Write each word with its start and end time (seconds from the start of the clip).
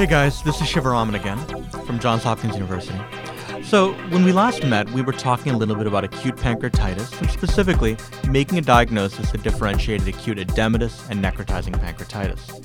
Hey 0.00 0.06
guys, 0.06 0.42
this 0.44 0.58
is 0.62 0.70
Siva 0.70 0.88
Raman 0.88 1.14
again 1.14 1.36
from 1.84 1.98
Johns 1.98 2.22
Hopkins 2.22 2.54
University. 2.54 2.98
So, 3.62 3.92
when 4.08 4.24
we 4.24 4.32
last 4.32 4.64
met, 4.64 4.90
we 4.92 5.02
were 5.02 5.12
talking 5.12 5.52
a 5.52 5.58
little 5.58 5.76
bit 5.76 5.86
about 5.86 6.04
acute 6.04 6.36
pancreatitis, 6.36 7.20
and 7.20 7.30
specifically 7.30 7.98
making 8.26 8.56
a 8.56 8.62
diagnosis 8.62 9.30
that 9.30 9.42
differentiated 9.42 10.08
acute 10.08 10.38
edematous 10.38 11.06
and 11.10 11.22
necrotizing 11.22 11.78
pancreatitis. 11.78 12.64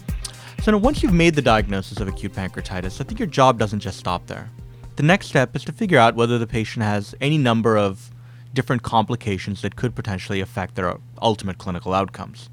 So, 0.63 0.71
now 0.71 0.77
once 0.77 1.03
you've 1.03 1.11
made 1.11 1.35
the 1.35 1.41
diagnosis 1.41 1.99
of 1.99 2.07
acute 2.07 2.31
pancreatitis, 2.31 3.01
I 3.01 3.03
think 3.03 3.19
your 3.19 3.27
job 3.27 3.59
doesn't 3.59 3.81
just 3.81 3.99
stop 3.99 4.27
there. 4.27 4.49
The 4.95 5.03
next 5.03 5.27
step 5.27 5.57
is 5.57 5.65
to 5.65 5.73
figure 5.73 5.99
out 5.99 6.15
whether 6.15 6.37
the 6.37 6.47
patient 6.47 6.85
has 6.85 7.15
any 7.19 7.37
number 7.37 7.77
of 7.77 8.11
different 8.55 8.81
complications 8.81 9.61
that 9.61 9.75
could 9.75 9.93
potentially 9.93 10.41
affect 10.41 10.73
their 10.73 10.97
ultimate 11.21 11.59
clinical 11.59 11.93
outcomes. 11.93 12.49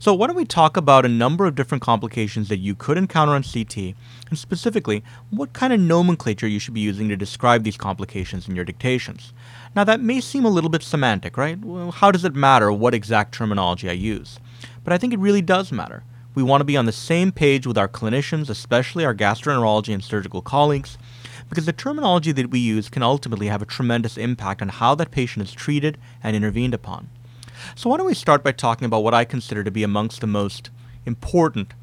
So, 0.00 0.12
why 0.12 0.26
don't 0.26 0.36
we 0.36 0.44
talk 0.44 0.76
about 0.76 1.04
a 1.04 1.08
number 1.08 1.46
of 1.46 1.54
different 1.54 1.82
complications 1.82 2.48
that 2.48 2.58
you 2.58 2.74
could 2.74 2.98
encounter 2.98 3.32
on 3.32 3.44
CT, 3.44 3.94
and 4.28 4.36
specifically, 4.36 5.04
what 5.30 5.52
kind 5.52 5.72
of 5.72 5.78
nomenclature 5.78 6.48
you 6.48 6.58
should 6.58 6.74
be 6.74 6.80
using 6.80 7.08
to 7.08 7.16
describe 7.16 7.62
these 7.62 7.76
complications 7.76 8.48
in 8.48 8.56
your 8.56 8.64
dictations. 8.64 9.32
Now, 9.76 9.84
that 9.84 10.00
may 10.00 10.20
seem 10.20 10.44
a 10.44 10.50
little 10.50 10.70
bit 10.70 10.82
semantic, 10.82 11.36
right? 11.36 11.58
Well, 11.60 11.92
how 11.92 12.10
does 12.10 12.24
it 12.24 12.34
matter 12.34 12.72
what 12.72 12.94
exact 12.94 13.32
terminology 13.34 13.88
I 13.88 13.92
use? 13.92 14.40
But 14.82 14.92
I 14.92 14.98
think 14.98 15.12
it 15.12 15.18
really 15.20 15.42
does 15.42 15.70
matter. 15.70 16.02
We 16.34 16.42
want 16.42 16.60
to 16.62 16.64
be 16.64 16.76
on 16.76 16.86
the 16.86 16.92
same 16.92 17.30
page 17.30 17.64
with 17.64 17.78
our 17.78 17.88
clinicians, 17.88 18.50
especially 18.50 19.04
our 19.04 19.14
gastroenterology 19.14 19.94
and 19.94 20.02
surgical 20.02 20.42
colleagues, 20.42 20.98
because 21.48 21.66
the 21.66 21.72
terminology 21.72 22.32
that 22.32 22.50
we 22.50 22.58
use 22.58 22.88
can 22.88 23.02
ultimately 23.02 23.48
have 23.48 23.62
a 23.62 23.66
tremendous 23.66 24.16
impact 24.16 24.62
on 24.62 24.68
how 24.68 24.94
that 24.94 25.10
patient 25.10 25.46
is 25.46 25.52
treated 25.52 25.98
and 26.22 26.36
intervened 26.36 26.74
upon. 26.74 27.08
So, 27.74 27.90
why 27.90 27.96
don't 27.96 28.06
we 28.06 28.14
start 28.14 28.42
by 28.42 28.52
talking 28.52 28.86
about 28.86 29.02
what 29.02 29.14
I 29.14 29.24
consider 29.24 29.64
to 29.64 29.70
be 29.70 29.82
amongst 29.82 30.20
the 30.20 30.26
most 30.26 30.70
important 31.06 31.74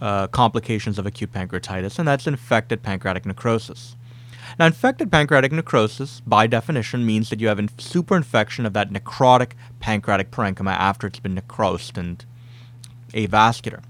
uh, 0.00 0.26
complications 0.28 0.98
of 0.98 1.06
acute 1.06 1.32
pancreatitis, 1.32 1.98
and 1.98 2.06
that's 2.06 2.26
infected 2.26 2.82
pancreatic 2.82 3.24
necrosis. 3.24 3.96
Now, 4.58 4.66
infected 4.66 5.10
pancreatic 5.10 5.52
necrosis, 5.52 6.20
by 6.26 6.46
definition, 6.46 7.04
means 7.04 7.30
that 7.30 7.40
you 7.40 7.48
have 7.48 7.58
superinfection 7.58 8.64
of 8.64 8.72
that 8.74 8.90
necrotic 8.90 9.52
pancreatic 9.80 10.30
parenchyma 10.30 10.72
after 10.72 11.06
it's 11.06 11.18
been 11.18 11.34
necrosed 11.34 11.98
and 11.98 12.24
avascular. 13.12 13.82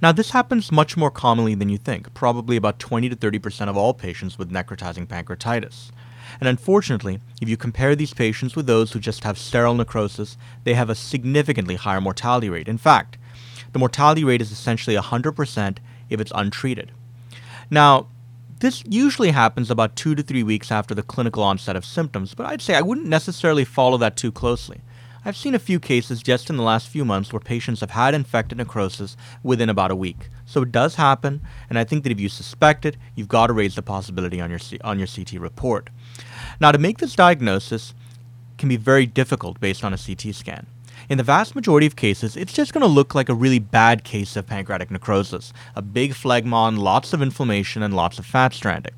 Now, 0.00 0.12
this 0.12 0.30
happens 0.30 0.72
much 0.72 0.96
more 0.96 1.10
commonly 1.10 1.54
than 1.54 1.68
you 1.68 1.78
think, 1.78 2.12
probably 2.14 2.56
about 2.56 2.78
20 2.78 3.08
to 3.08 3.16
30% 3.16 3.68
of 3.68 3.76
all 3.76 3.94
patients 3.94 4.38
with 4.38 4.50
necrotizing 4.50 5.06
pancreatitis. 5.06 5.90
And 6.38 6.48
unfortunately, 6.48 7.20
if 7.40 7.48
you 7.48 7.56
compare 7.56 7.96
these 7.96 8.14
patients 8.14 8.54
with 8.54 8.66
those 8.66 8.92
who 8.92 9.00
just 9.00 9.24
have 9.24 9.38
sterile 9.38 9.74
necrosis, 9.74 10.36
they 10.64 10.74
have 10.74 10.90
a 10.90 10.94
significantly 10.94 11.74
higher 11.74 12.00
mortality 12.00 12.48
rate. 12.48 12.68
In 12.68 12.78
fact, 12.78 13.18
the 13.72 13.78
mortality 13.78 14.24
rate 14.24 14.40
is 14.40 14.52
essentially 14.52 14.96
100% 14.96 15.78
if 16.08 16.20
it's 16.20 16.32
untreated. 16.34 16.92
Now, 17.70 18.08
this 18.60 18.82
usually 18.86 19.30
happens 19.30 19.70
about 19.70 19.96
two 19.96 20.14
to 20.14 20.22
three 20.22 20.42
weeks 20.42 20.70
after 20.70 20.94
the 20.94 21.02
clinical 21.02 21.42
onset 21.42 21.76
of 21.76 21.84
symptoms, 21.84 22.34
but 22.34 22.46
I'd 22.46 22.60
say 22.60 22.74
I 22.74 22.82
wouldn't 22.82 23.06
necessarily 23.06 23.64
follow 23.64 23.96
that 23.98 24.16
too 24.16 24.30
closely. 24.30 24.82
I've 25.22 25.36
seen 25.36 25.54
a 25.54 25.58
few 25.58 25.78
cases 25.78 26.22
just 26.22 26.48
in 26.48 26.56
the 26.56 26.62
last 26.62 26.88
few 26.88 27.04
months 27.04 27.30
where 27.32 27.40
patients 27.40 27.80
have 27.80 27.90
had 27.90 28.14
infected 28.14 28.56
necrosis 28.56 29.18
within 29.42 29.68
about 29.68 29.90
a 29.90 29.96
week. 29.96 30.30
So 30.46 30.62
it 30.62 30.72
does 30.72 30.94
happen, 30.94 31.42
and 31.68 31.78
I 31.78 31.84
think 31.84 32.04
that 32.04 32.12
if 32.12 32.18
you 32.18 32.30
suspect 32.30 32.86
it, 32.86 32.96
you've 33.14 33.28
got 33.28 33.48
to 33.48 33.52
raise 33.52 33.74
the 33.74 33.82
possibility 33.82 34.40
on 34.40 34.48
your 34.48 34.58
C- 34.58 34.80
on 34.82 34.98
your 34.98 35.06
CT 35.06 35.32
report. 35.34 35.90
Now, 36.58 36.72
to 36.72 36.78
make 36.78 36.98
this 36.98 37.14
diagnosis 37.14 37.92
can 38.56 38.70
be 38.70 38.76
very 38.76 39.04
difficult 39.04 39.60
based 39.60 39.84
on 39.84 39.92
a 39.92 39.98
CT 39.98 40.34
scan. 40.34 40.66
In 41.10 41.18
the 41.18 41.24
vast 41.24 41.54
majority 41.54 41.86
of 41.86 41.96
cases, 41.96 42.36
it's 42.36 42.52
just 42.52 42.72
going 42.72 42.82
to 42.82 42.86
look 42.86 43.14
like 43.14 43.28
a 43.28 43.34
really 43.34 43.58
bad 43.58 44.04
case 44.04 44.36
of 44.36 44.46
pancreatic 44.46 44.90
necrosis, 44.90 45.52
a 45.76 45.82
big 45.82 46.12
phlegmon, 46.12 46.78
lots 46.78 47.12
of 47.12 47.20
inflammation, 47.20 47.82
and 47.82 47.94
lots 47.94 48.18
of 48.18 48.26
fat 48.26 48.54
stranding. 48.54 48.94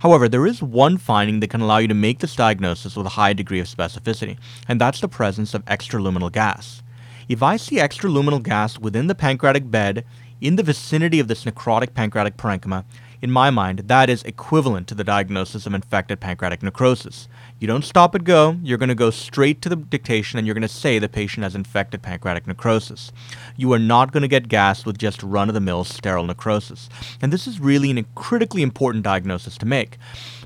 However, 0.00 0.28
there 0.28 0.46
is 0.46 0.62
one 0.62 0.98
finding 0.98 1.40
that 1.40 1.50
can 1.50 1.60
allow 1.60 1.78
you 1.78 1.88
to 1.88 1.94
make 1.94 2.20
this 2.20 2.36
diagnosis 2.36 2.96
with 2.96 3.06
a 3.06 3.10
high 3.10 3.32
degree 3.32 3.60
of 3.60 3.66
specificity, 3.66 4.38
and 4.68 4.80
that's 4.80 5.00
the 5.00 5.08
presence 5.08 5.54
of 5.54 5.64
extraluminal 5.66 6.30
gas. 6.30 6.82
If 7.28 7.42
I 7.42 7.56
see 7.56 7.76
extraluminal 7.76 8.42
gas 8.42 8.78
within 8.78 9.06
the 9.06 9.14
pancreatic 9.14 9.70
bed 9.70 10.04
in 10.40 10.56
the 10.56 10.62
vicinity 10.62 11.20
of 11.20 11.28
this 11.28 11.44
necrotic 11.44 11.94
pancreatic 11.94 12.36
parenchyma, 12.36 12.84
in 13.22 13.30
my 13.30 13.50
mind, 13.50 13.84
that 13.86 14.10
is 14.10 14.24
equivalent 14.24 14.88
to 14.88 14.96
the 14.96 15.04
diagnosis 15.04 15.64
of 15.64 15.72
infected 15.72 16.18
pancreatic 16.18 16.60
necrosis. 16.60 17.28
You 17.60 17.68
don't 17.68 17.84
stop 17.84 18.16
at 18.16 18.24
go, 18.24 18.58
you're 18.64 18.78
going 18.78 18.88
to 18.88 18.96
go 18.96 19.10
straight 19.10 19.62
to 19.62 19.68
the 19.68 19.76
dictation 19.76 20.38
and 20.38 20.46
you're 20.46 20.54
going 20.54 20.62
to 20.62 20.68
say 20.68 20.98
the 20.98 21.08
patient 21.08 21.44
has 21.44 21.54
infected 21.54 22.02
pancreatic 22.02 22.48
necrosis. 22.48 23.12
You 23.56 23.72
are 23.72 23.78
not 23.78 24.10
going 24.10 24.22
to 24.22 24.28
get 24.28 24.48
gassed 24.48 24.84
with 24.84 24.98
just 24.98 25.22
run 25.22 25.48
of 25.48 25.54
the 25.54 25.60
mill 25.60 25.84
sterile 25.84 26.26
necrosis. 26.26 26.88
And 27.20 27.32
this 27.32 27.46
is 27.46 27.60
really 27.60 27.96
a 27.96 28.04
critically 28.16 28.62
important 28.62 29.04
diagnosis 29.04 29.56
to 29.58 29.66
make. 29.66 29.98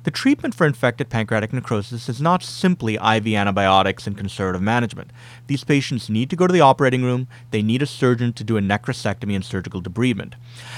The 0.06 0.12
treatment 0.12 0.55
for 0.55 0.69
infected 0.69 1.09
pancreatic 1.09 1.53
necrosis 1.53 2.09
is 2.09 2.21
not 2.21 2.44
simply 2.44 2.94
IV 2.94 3.27
antibiotics 3.27 4.06
and 4.06 4.17
conservative 4.17 4.62
management. 4.62 5.11
These 5.49 5.65
patients 5.65 6.09
need 6.09 6.31
to 6.31 6.37
go 6.37 6.47
to 6.47 6.53
the 6.53 6.61
operating 6.61 7.03
room, 7.03 7.27
they 7.50 7.61
need 7.61 7.83
a 7.83 7.87
surgeon 7.87 8.33
to 8.34 8.44
do 8.44 8.56
a 8.56 8.61
necrosectomy 8.61 9.34
and 9.34 9.44
surgical 9.44 9.83
debridement. 9.83 10.34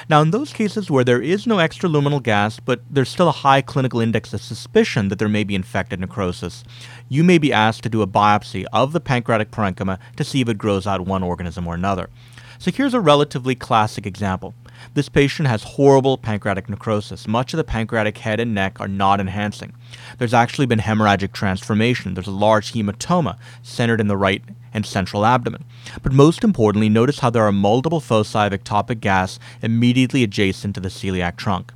Now, 0.09 0.23
in 0.23 0.31
those 0.31 0.55
cases 0.55 0.91
where 0.91 1.05
there 1.05 1.21
is 1.21 1.47
no 1.47 1.57
extraluminal 1.57 2.23
gas, 2.23 2.59
but 2.59 2.81
there's 2.89 3.11
still 3.11 3.29
a 3.29 3.43
high 3.45 3.61
clinical 3.61 4.01
index 4.01 4.33
of 4.33 4.41
suspicion 4.41 5.09
that 5.09 5.19
there 5.19 5.29
may 5.29 5.45
be 5.45 5.55
infected 5.55 6.01
necrosis, 6.01 6.65
you 7.11 7.23
may 7.23 7.37
be 7.37 7.53
asked 7.53 7.83
to 7.83 7.91
do 7.91 8.01
a 8.01 8.07
biopsy 8.07 8.65
of 8.73 8.95
the 8.95 9.01
pancreatic 9.01 9.51
parenchyma 9.51 9.99
to 10.17 10.25
see 10.25 10.41
if 10.41 10.49
it 10.49 10.57
grows 10.57 10.87
out 10.87 11.03
one 11.03 11.23
organism 11.23 11.67
or 11.67 11.75
another. 11.75 12.09
So 12.59 12.71
here's 12.71 12.95
a 12.95 13.01
relatively 13.01 13.55
classic 13.55 14.07
example. 14.07 14.55
This 14.95 15.09
patient 15.09 15.49
has 15.49 15.63
horrible 15.63 16.19
pancreatic 16.19 16.69
necrosis. 16.69 17.29
Much 17.29 17.53
of 17.53 17.59
the 17.59 17.65
pancreatic 17.65 18.19
head 18.19 18.41
and 18.41 18.55
neck 18.55 18.81
are 18.81 18.89
not 18.89 19.21
enhancing. 19.21 19.75
There's 20.19 20.35
actually 20.35 20.67
been 20.67 20.81
hemorrhagic 20.81 21.33
transformation. 21.33 22.15
There's 22.15 22.27
a 22.27 22.33
large 22.33 22.73
hematoma 22.73 23.37
centered 23.63 24.01
in 24.01 24.09
the 24.09 24.17
right 24.17 24.43
and 24.73 24.85
central 24.85 25.25
abdomen. 25.25 25.65
But 26.03 26.13
most 26.13 26.45
importantly, 26.45 26.89
notice 26.89 27.21
how 27.21 27.31
there 27.31 27.45
are 27.45 27.53
multiple 27.53 28.01
foci 28.01 28.39
of 28.39 28.53
ectopic 28.53 29.01
gas 29.01 29.39
immediately 29.63 30.23
adjacent 30.23 30.75
to 30.75 30.81
the 30.81 30.89
celiac 30.89 31.37
trunk. 31.37 31.73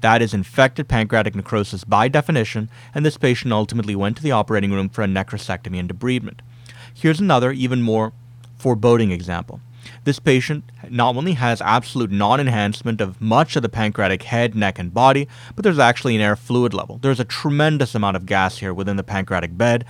That 0.00 0.20
is 0.20 0.34
infected 0.34 0.88
pancreatic 0.88 1.36
necrosis 1.36 1.84
by 1.84 2.08
definition, 2.08 2.68
and 2.94 3.06
this 3.06 3.16
patient 3.16 3.52
ultimately 3.52 3.94
went 3.94 4.16
to 4.16 4.22
the 4.22 4.32
operating 4.32 4.72
room 4.72 4.88
for 4.88 5.02
a 5.02 5.06
necrosectomy 5.06 5.78
and 5.78 5.88
debridement. 5.88 6.40
Here's 6.92 7.20
another, 7.20 7.52
even 7.52 7.82
more 7.82 8.12
foreboding 8.58 9.12
example. 9.12 9.60
This 10.04 10.18
patient 10.18 10.64
not 10.88 11.16
only 11.16 11.34
has 11.34 11.60
absolute 11.60 12.10
non 12.10 12.40
enhancement 12.40 13.00
of 13.00 13.20
much 13.20 13.56
of 13.56 13.62
the 13.62 13.68
pancreatic 13.68 14.24
head, 14.24 14.54
neck, 14.54 14.78
and 14.78 14.92
body, 14.92 15.28
but 15.54 15.62
there's 15.62 15.78
actually 15.78 16.14
an 16.14 16.20
air 16.20 16.36
fluid 16.36 16.74
level. 16.74 16.98
There's 16.98 17.20
a 17.20 17.24
tremendous 17.24 17.94
amount 17.94 18.16
of 18.16 18.26
gas 18.26 18.58
here 18.58 18.74
within 18.74 18.96
the 18.96 19.02
pancreatic 19.02 19.56
bed, 19.56 19.84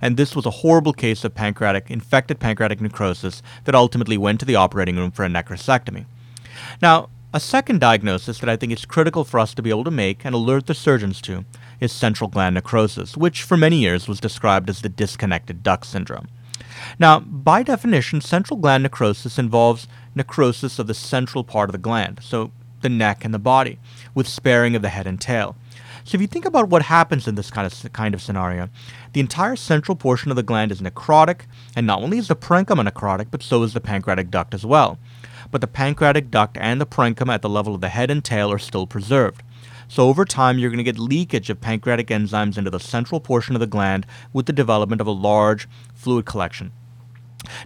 and 0.00 0.16
this 0.16 0.34
was 0.34 0.46
a 0.46 0.50
horrible 0.50 0.92
case 0.92 1.24
of 1.24 1.34
pancreatic 1.34 1.90
infected 1.90 2.40
pancreatic 2.40 2.80
necrosis 2.80 3.42
that 3.64 3.74
ultimately 3.74 4.18
went 4.18 4.40
to 4.40 4.46
the 4.46 4.56
operating 4.56 4.96
room 4.96 5.10
for 5.10 5.24
a 5.24 5.28
necrosectomy. 5.28 6.06
Now, 6.82 7.08
a 7.32 7.40
second 7.40 7.78
diagnosis 7.78 8.38
that 8.38 8.48
I 8.48 8.56
think 8.56 8.72
is 8.72 8.86
critical 8.86 9.22
for 9.22 9.38
us 9.38 9.52
to 9.54 9.62
be 9.62 9.68
able 9.68 9.84
to 9.84 9.90
make 9.90 10.24
and 10.24 10.34
alert 10.34 10.66
the 10.66 10.74
surgeons 10.74 11.20
to 11.22 11.44
is 11.78 11.92
central 11.92 12.30
gland 12.30 12.54
necrosis, 12.54 13.18
which 13.18 13.42
for 13.42 13.56
many 13.56 13.76
years 13.76 14.08
was 14.08 14.18
described 14.18 14.70
as 14.70 14.80
the 14.80 14.88
disconnected 14.88 15.62
duct 15.62 15.84
syndrome. 15.84 16.28
Now, 16.98 17.20
by 17.20 17.62
definition, 17.62 18.20
central 18.20 18.58
gland 18.58 18.82
necrosis 18.82 19.38
involves 19.38 19.88
necrosis 20.14 20.78
of 20.78 20.86
the 20.86 20.94
central 20.94 21.44
part 21.44 21.68
of 21.68 21.72
the 21.72 21.78
gland, 21.78 22.20
so 22.22 22.52
the 22.80 22.88
neck 22.88 23.24
and 23.24 23.34
the 23.34 23.38
body, 23.38 23.78
with 24.14 24.28
sparing 24.28 24.76
of 24.76 24.82
the 24.82 24.88
head 24.88 25.06
and 25.06 25.20
tail. 25.20 25.56
So 26.04 26.16
if 26.16 26.22
you 26.22 26.26
think 26.26 26.46
about 26.46 26.68
what 26.68 26.82
happens 26.82 27.28
in 27.28 27.34
this 27.34 27.50
kind 27.50 27.66
of 27.66 27.92
kind 27.92 28.14
of 28.14 28.22
scenario, 28.22 28.70
the 29.12 29.20
entire 29.20 29.56
central 29.56 29.94
portion 29.94 30.30
of 30.30 30.36
the 30.36 30.42
gland 30.42 30.72
is 30.72 30.80
necrotic, 30.80 31.42
and 31.76 31.86
not 31.86 32.02
only 32.02 32.18
is 32.18 32.28
the 32.28 32.36
parenchyma 32.36 32.88
necrotic, 32.88 33.26
but 33.30 33.42
so 33.42 33.62
is 33.62 33.74
the 33.74 33.80
pancreatic 33.80 34.30
duct 34.30 34.54
as 34.54 34.64
well. 34.64 34.98
But 35.50 35.60
the 35.60 35.66
pancreatic 35.66 36.30
duct 36.30 36.56
and 36.58 36.80
the 36.80 36.86
parenchyma 36.86 37.34
at 37.34 37.42
the 37.42 37.48
level 37.48 37.74
of 37.74 37.80
the 37.80 37.88
head 37.88 38.10
and 38.10 38.24
tail 38.24 38.50
are 38.50 38.58
still 38.58 38.86
preserved. 38.86 39.42
So 39.88 40.06
over 40.06 40.24
time, 40.24 40.58
you're 40.58 40.70
going 40.70 40.78
to 40.78 40.84
get 40.84 40.98
leakage 40.98 41.48
of 41.48 41.60
pancreatic 41.60 42.08
enzymes 42.08 42.58
into 42.58 42.70
the 42.70 42.78
central 42.78 43.20
portion 43.20 43.56
of 43.56 43.60
the 43.60 43.66
gland 43.66 44.06
with 44.32 44.46
the 44.46 44.52
development 44.52 45.00
of 45.00 45.06
a 45.06 45.12
large 45.12 45.66
fluid 45.94 46.26
collection. 46.26 46.72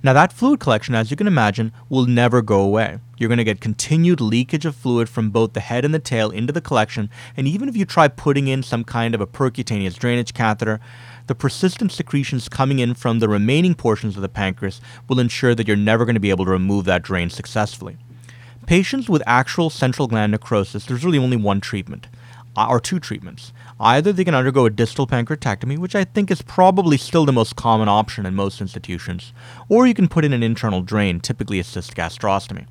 Now, 0.03 0.13
that 0.13 0.33
fluid 0.33 0.61
collection, 0.61 0.95
as 0.95 1.11
you 1.11 1.17
can 1.17 1.27
imagine, 1.27 1.73
will 1.89 2.07
never 2.07 2.43
go 2.43 2.61
away. 2.61 2.99
You're 3.19 3.29
going 3.29 3.39
to 3.39 3.45
get 3.45 3.61
continued 3.61 4.21
leakage 4.21 4.67
of 4.67 4.77
fluid 4.77 5.09
from 5.09 5.31
both 5.31 5.55
the 5.55 5.61
head 5.61 5.85
and 5.85 5.95
the 5.95 5.99
tail 5.99 6.31
into 6.31 6.53
the 6.53 6.61
collection, 6.61 7.11
and 7.37 7.49
even 7.49 7.69
if 7.69 7.77
you 7.77 7.85
try 7.85 8.07
putting 8.07 8.47
in 8.47 8.63
some 8.63 8.85
kind 8.85 9.15
of 9.15 9.21
a 9.21 9.27
percutaneous 9.27 9.99
drainage 9.99 10.35
catheter, 10.35 10.79
the 11.27 11.35
persistent 11.35 11.91
secretions 11.91 12.49
coming 12.49 12.79
in 12.79 12.95
from 12.95 13.19
the 13.19 13.29
remaining 13.29 13.75
portions 13.75 14.15
of 14.15 14.23
the 14.23 14.29
pancreas 14.29 14.81
will 15.09 15.19
ensure 15.19 15.55
that 15.55 15.67
you're 15.67 15.77
never 15.77 16.05
going 16.05 16.15
to 16.15 16.21
be 16.21 16.31
able 16.31 16.45
to 16.45 16.51
remove 16.51 16.85
that 16.85 17.03
drain 17.03 17.31
successfully. 17.31 17.97
Patients 18.67 19.09
with 19.09 19.23
actual 19.27 19.71
central 19.71 20.07
gland 20.09 20.33
necrosis, 20.33 20.87
there's 20.87 21.05
really 21.05 21.19
only 21.19 21.37
one 21.37 21.61
treatment, 21.61 22.07
uh, 22.57 22.67
or 22.69 22.81
two 22.81 23.01
treatments. 23.01 23.53
Either 23.81 24.13
they 24.13 24.25
can 24.25 24.35
undergo 24.35 24.67
a 24.67 24.71
distal 24.71 25.07
pancreatectomy, 25.07 25.77
which 25.79 25.97
I 25.97 26.05
think 26.05 26.31
is 26.31 26.43
probably 26.43 26.97
still 26.97 27.25
the 27.25 27.33
most 27.33 27.57
common 27.57 27.89
option 27.89 28.25
in 28.25 28.35
most 28.35 28.61
institutions, 28.61 29.33
or 29.69 29.87
you 29.87 29.95
can 29.95 30.07
put 30.09 30.25
in 30.25 30.33
an 30.33 30.43
internal 30.43 30.83
drain, 30.83 31.19
typically 31.19 31.59
a 31.59 31.65
cyst 31.65 31.97
gastrostomy. 31.97 32.67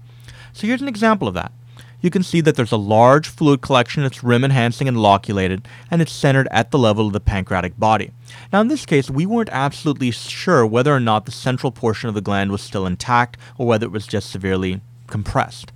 So 0.53 0.65
here's 0.65 0.81
an 0.81 0.87
example 0.87 1.27
of 1.27 1.33
that. 1.33 1.51
you 2.01 2.09
can 2.09 2.23
see 2.23 2.41
that 2.41 2.55
there's 2.55 2.71
a 2.71 2.77
large 2.77 3.27
fluid 3.27 3.61
collection 3.61 4.03
that's 4.03 4.23
rim 4.23 4.43
enhancing 4.43 4.87
and 4.87 4.97
loculated, 4.97 5.67
and 5.89 6.01
it's 6.01 6.11
centered 6.11 6.47
at 6.51 6.71
the 6.71 6.79
level 6.79 7.07
of 7.07 7.13
the 7.13 7.19
pancreatic 7.19 7.79
body. 7.79 8.11
Now, 8.51 8.61
in 8.61 8.67
this 8.67 8.85
case, 8.85 9.09
we 9.09 9.25
weren't 9.25 9.49
absolutely 9.51 10.11
sure 10.11 10.65
whether 10.65 10.93
or 10.93 10.99
not 10.99 11.25
the 11.25 11.31
central 11.31 11.71
portion 11.71 12.09
of 12.09 12.15
the 12.15 12.21
gland 12.21 12.51
was 12.51 12.61
still 12.61 12.85
intact 12.85 13.37
or 13.57 13.67
whether 13.67 13.85
it 13.85 13.91
was 13.91 14.07
just 14.07 14.29
severely 14.29 14.81
compressed. 15.11 15.71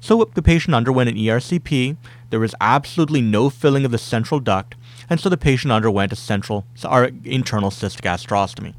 So 0.00 0.30
the 0.34 0.42
patient 0.42 0.74
underwent 0.74 1.08
an 1.08 1.16
ERCP, 1.16 1.96
there 2.28 2.40
was 2.40 2.54
absolutely 2.60 3.22
no 3.22 3.48
filling 3.48 3.84
of 3.84 3.90
the 3.90 3.98
central 3.98 4.40
duct, 4.40 4.74
and 5.08 5.18
so 5.18 5.28
the 5.28 5.38
patient 5.38 5.72
underwent 5.72 6.12
a 6.12 6.16
central 6.16 6.66
or 6.84 7.10
internal 7.24 7.70
cyst 7.70 8.02
gastrostomy. 8.02 8.74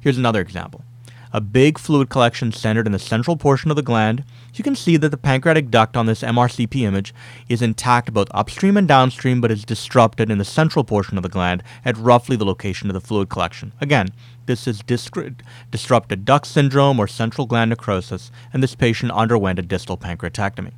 Here's 0.00 0.18
another 0.18 0.40
example 0.40 0.84
a 1.32 1.40
big 1.40 1.78
fluid 1.78 2.10
collection 2.10 2.52
centered 2.52 2.86
in 2.86 2.92
the 2.92 2.98
central 2.98 3.36
portion 3.36 3.70
of 3.70 3.76
the 3.76 3.82
gland, 3.82 4.22
you 4.54 4.62
can 4.62 4.76
see 4.76 4.98
that 4.98 5.08
the 5.08 5.16
pancreatic 5.16 5.70
duct 5.70 5.96
on 5.96 6.06
this 6.06 6.22
MRCP 6.22 6.82
image 6.82 7.14
is 7.48 7.62
intact 7.62 8.12
both 8.12 8.28
upstream 8.32 8.76
and 8.76 8.86
downstream, 8.86 9.40
but 9.40 9.50
is 9.50 9.64
disrupted 9.64 10.30
in 10.30 10.38
the 10.38 10.44
central 10.44 10.84
portion 10.84 11.16
of 11.16 11.22
the 11.22 11.28
gland 11.28 11.62
at 11.84 11.96
roughly 11.96 12.36
the 12.36 12.44
location 12.44 12.90
of 12.90 12.94
the 12.94 13.00
fluid 13.00 13.30
collection. 13.30 13.72
Again, 13.80 14.08
this 14.46 14.66
is 14.66 14.80
disrupted 14.80 16.24
duct 16.24 16.46
syndrome 16.46 16.98
or 16.98 17.06
central 17.06 17.46
gland 17.46 17.70
necrosis, 17.70 18.30
and 18.52 18.62
this 18.62 18.74
patient 18.74 19.12
underwent 19.12 19.58
a 19.58 19.62
distal 19.62 19.96
pancreatectomy. 19.96 20.72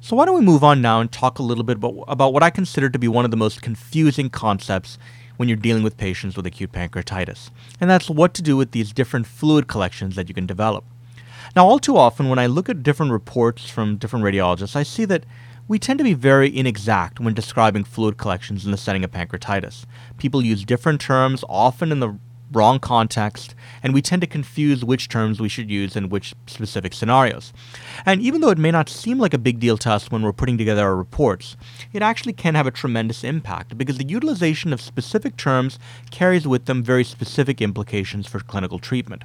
So, 0.00 0.16
why 0.16 0.26
don't 0.26 0.38
we 0.38 0.44
move 0.44 0.62
on 0.62 0.80
now 0.80 1.00
and 1.00 1.10
talk 1.10 1.38
a 1.38 1.42
little 1.42 1.64
bit 1.64 1.76
about, 1.76 2.04
about 2.06 2.32
what 2.32 2.42
I 2.42 2.50
consider 2.50 2.88
to 2.88 2.98
be 2.98 3.08
one 3.08 3.24
of 3.24 3.30
the 3.30 3.36
most 3.36 3.62
confusing 3.62 4.30
concepts 4.30 4.96
when 5.36 5.48
you're 5.48 5.56
dealing 5.56 5.82
with 5.82 5.96
patients 5.96 6.36
with 6.36 6.46
acute 6.46 6.72
pancreatitis, 6.72 7.50
and 7.80 7.90
that's 7.90 8.08
what 8.08 8.34
to 8.34 8.42
do 8.42 8.56
with 8.56 8.72
these 8.72 8.92
different 8.92 9.26
fluid 9.26 9.68
collections 9.68 10.16
that 10.16 10.28
you 10.28 10.34
can 10.34 10.46
develop. 10.46 10.84
Now, 11.56 11.66
all 11.66 11.78
too 11.78 11.96
often, 11.96 12.28
when 12.28 12.38
I 12.38 12.46
look 12.46 12.68
at 12.68 12.82
different 12.82 13.12
reports 13.12 13.68
from 13.68 13.96
different 13.96 14.24
radiologists, 14.24 14.76
I 14.76 14.82
see 14.82 15.04
that 15.06 15.24
we 15.68 15.78
tend 15.78 15.98
to 15.98 16.04
be 16.04 16.14
very 16.14 16.48
inexact 16.56 17.20
when 17.20 17.34
describing 17.34 17.84
fluid 17.84 18.16
collections 18.16 18.64
in 18.64 18.70
the 18.70 18.78
setting 18.78 19.04
of 19.04 19.10
pancreatitis. 19.10 19.84
People 20.16 20.42
use 20.42 20.64
different 20.64 20.98
terms, 20.98 21.44
often 21.46 21.92
in 21.92 22.00
the 22.00 22.18
wrong 22.50 22.78
context, 22.78 23.54
and 23.82 23.92
we 23.92 24.00
tend 24.00 24.22
to 24.22 24.26
confuse 24.26 24.82
which 24.82 25.10
terms 25.10 25.38
we 25.38 25.50
should 25.50 25.70
use 25.70 25.94
in 25.96 26.08
which 26.08 26.34
specific 26.46 26.94
scenarios. 26.94 27.52
And 28.06 28.22
even 28.22 28.40
though 28.40 28.48
it 28.48 28.56
may 28.56 28.70
not 28.70 28.88
seem 28.88 29.18
like 29.18 29.34
a 29.34 29.38
big 29.38 29.60
deal 29.60 29.76
to 29.78 29.90
us 29.90 30.10
when 30.10 30.22
we're 30.22 30.32
putting 30.32 30.56
together 30.56 30.82
our 30.82 30.96
reports, 30.96 31.58
it 31.92 32.00
actually 32.00 32.32
can 32.32 32.54
have 32.54 32.66
a 32.66 32.70
tremendous 32.70 33.22
impact 33.22 33.76
because 33.76 33.98
the 33.98 34.08
utilization 34.08 34.72
of 34.72 34.80
specific 34.80 35.36
terms 35.36 35.78
carries 36.10 36.48
with 36.48 36.64
them 36.64 36.82
very 36.82 37.04
specific 37.04 37.60
implications 37.60 38.26
for 38.26 38.40
clinical 38.40 38.78
treatment. 38.78 39.24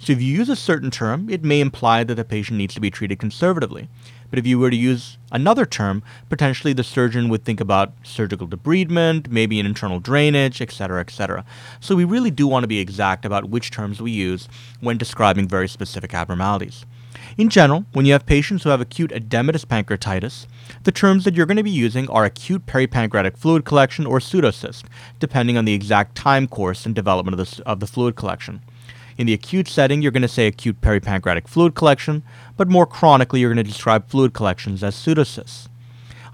So 0.00 0.12
if 0.12 0.20
you 0.20 0.34
use 0.36 0.48
a 0.48 0.56
certain 0.56 0.90
term, 0.90 1.30
it 1.30 1.44
may 1.44 1.60
imply 1.60 2.02
that 2.02 2.16
the 2.16 2.24
patient 2.24 2.58
needs 2.58 2.74
to 2.74 2.80
be 2.80 2.90
treated 2.90 3.20
conservatively. 3.20 3.88
But 4.34 4.40
if 4.40 4.48
you 4.48 4.58
were 4.58 4.70
to 4.70 4.76
use 4.76 5.16
another 5.30 5.64
term, 5.64 6.02
potentially 6.28 6.72
the 6.72 6.82
surgeon 6.82 7.28
would 7.28 7.44
think 7.44 7.60
about 7.60 7.92
surgical 8.02 8.48
debridement, 8.48 9.28
maybe 9.28 9.60
an 9.60 9.64
internal 9.64 10.00
drainage, 10.00 10.60
etc., 10.60 10.98
etc. 11.02 11.44
So 11.78 11.94
we 11.94 12.02
really 12.02 12.32
do 12.32 12.48
want 12.48 12.64
to 12.64 12.66
be 12.66 12.80
exact 12.80 13.24
about 13.24 13.48
which 13.48 13.70
terms 13.70 14.02
we 14.02 14.10
use 14.10 14.48
when 14.80 14.98
describing 14.98 15.46
very 15.46 15.68
specific 15.68 16.14
abnormalities. 16.14 16.84
In 17.38 17.48
general, 17.48 17.84
when 17.92 18.06
you 18.06 18.12
have 18.12 18.26
patients 18.26 18.64
who 18.64 18.70
have 18.70 18.80
acute 18.80 19.12
edematous 19.12 19.64
pancreatitis, 19.64 20.46
the 20.82 20.90
terms 20.90 21.22
that 21.22 21.36
you're 21.36 21.46
going 21.46 21.56
to 21.56 21.62
be 21.62 21.70
using 21.70 22.10
are 22.10 22.24
acute 22.24 22.66
peripancreatic 22.66 23.38
fluid 23.38 23.64
collection 23.64 24.04
or 24.04 24.18
pseudocyst, 24.18 24.82
depending 25.20 25.56
on 25.56 25.64
the 25.64 25.74
exact 25.74 26.16
time 26.16 26.48
course 26.48 26.84
and 26.84 26.94
development 26.96 27.38
of 27.38 27.48
the, 27.48 27.62
of 27.66 27.78
the 27.78 27.86
fluid 27.86 28.16
collection. 28.16 28.62
In 29.16 29.26
the 29.26 29.32
acute 29.32 29.68
setting, 29.68 30.02
you're 30.02 30.10
going 30.10 30.22
to 30.22 30.28
say 30.28 30.48
acute 30.48 30.80
peripancreatic 30.80 31.46
fluid 31.46 31.74
collection, 31.74 32.24
but 32.56 32.68
more 32.68 32.86
chronically, 32.86 33.40
you're 33.40 33.54
going 33.54 33.64
to 33.64 33.70
describe 33.70 34.08
fluid 34.08 34.34
collections 34.34 34.82
as 34.82 34.96
pseudocysts. 34.96 35.68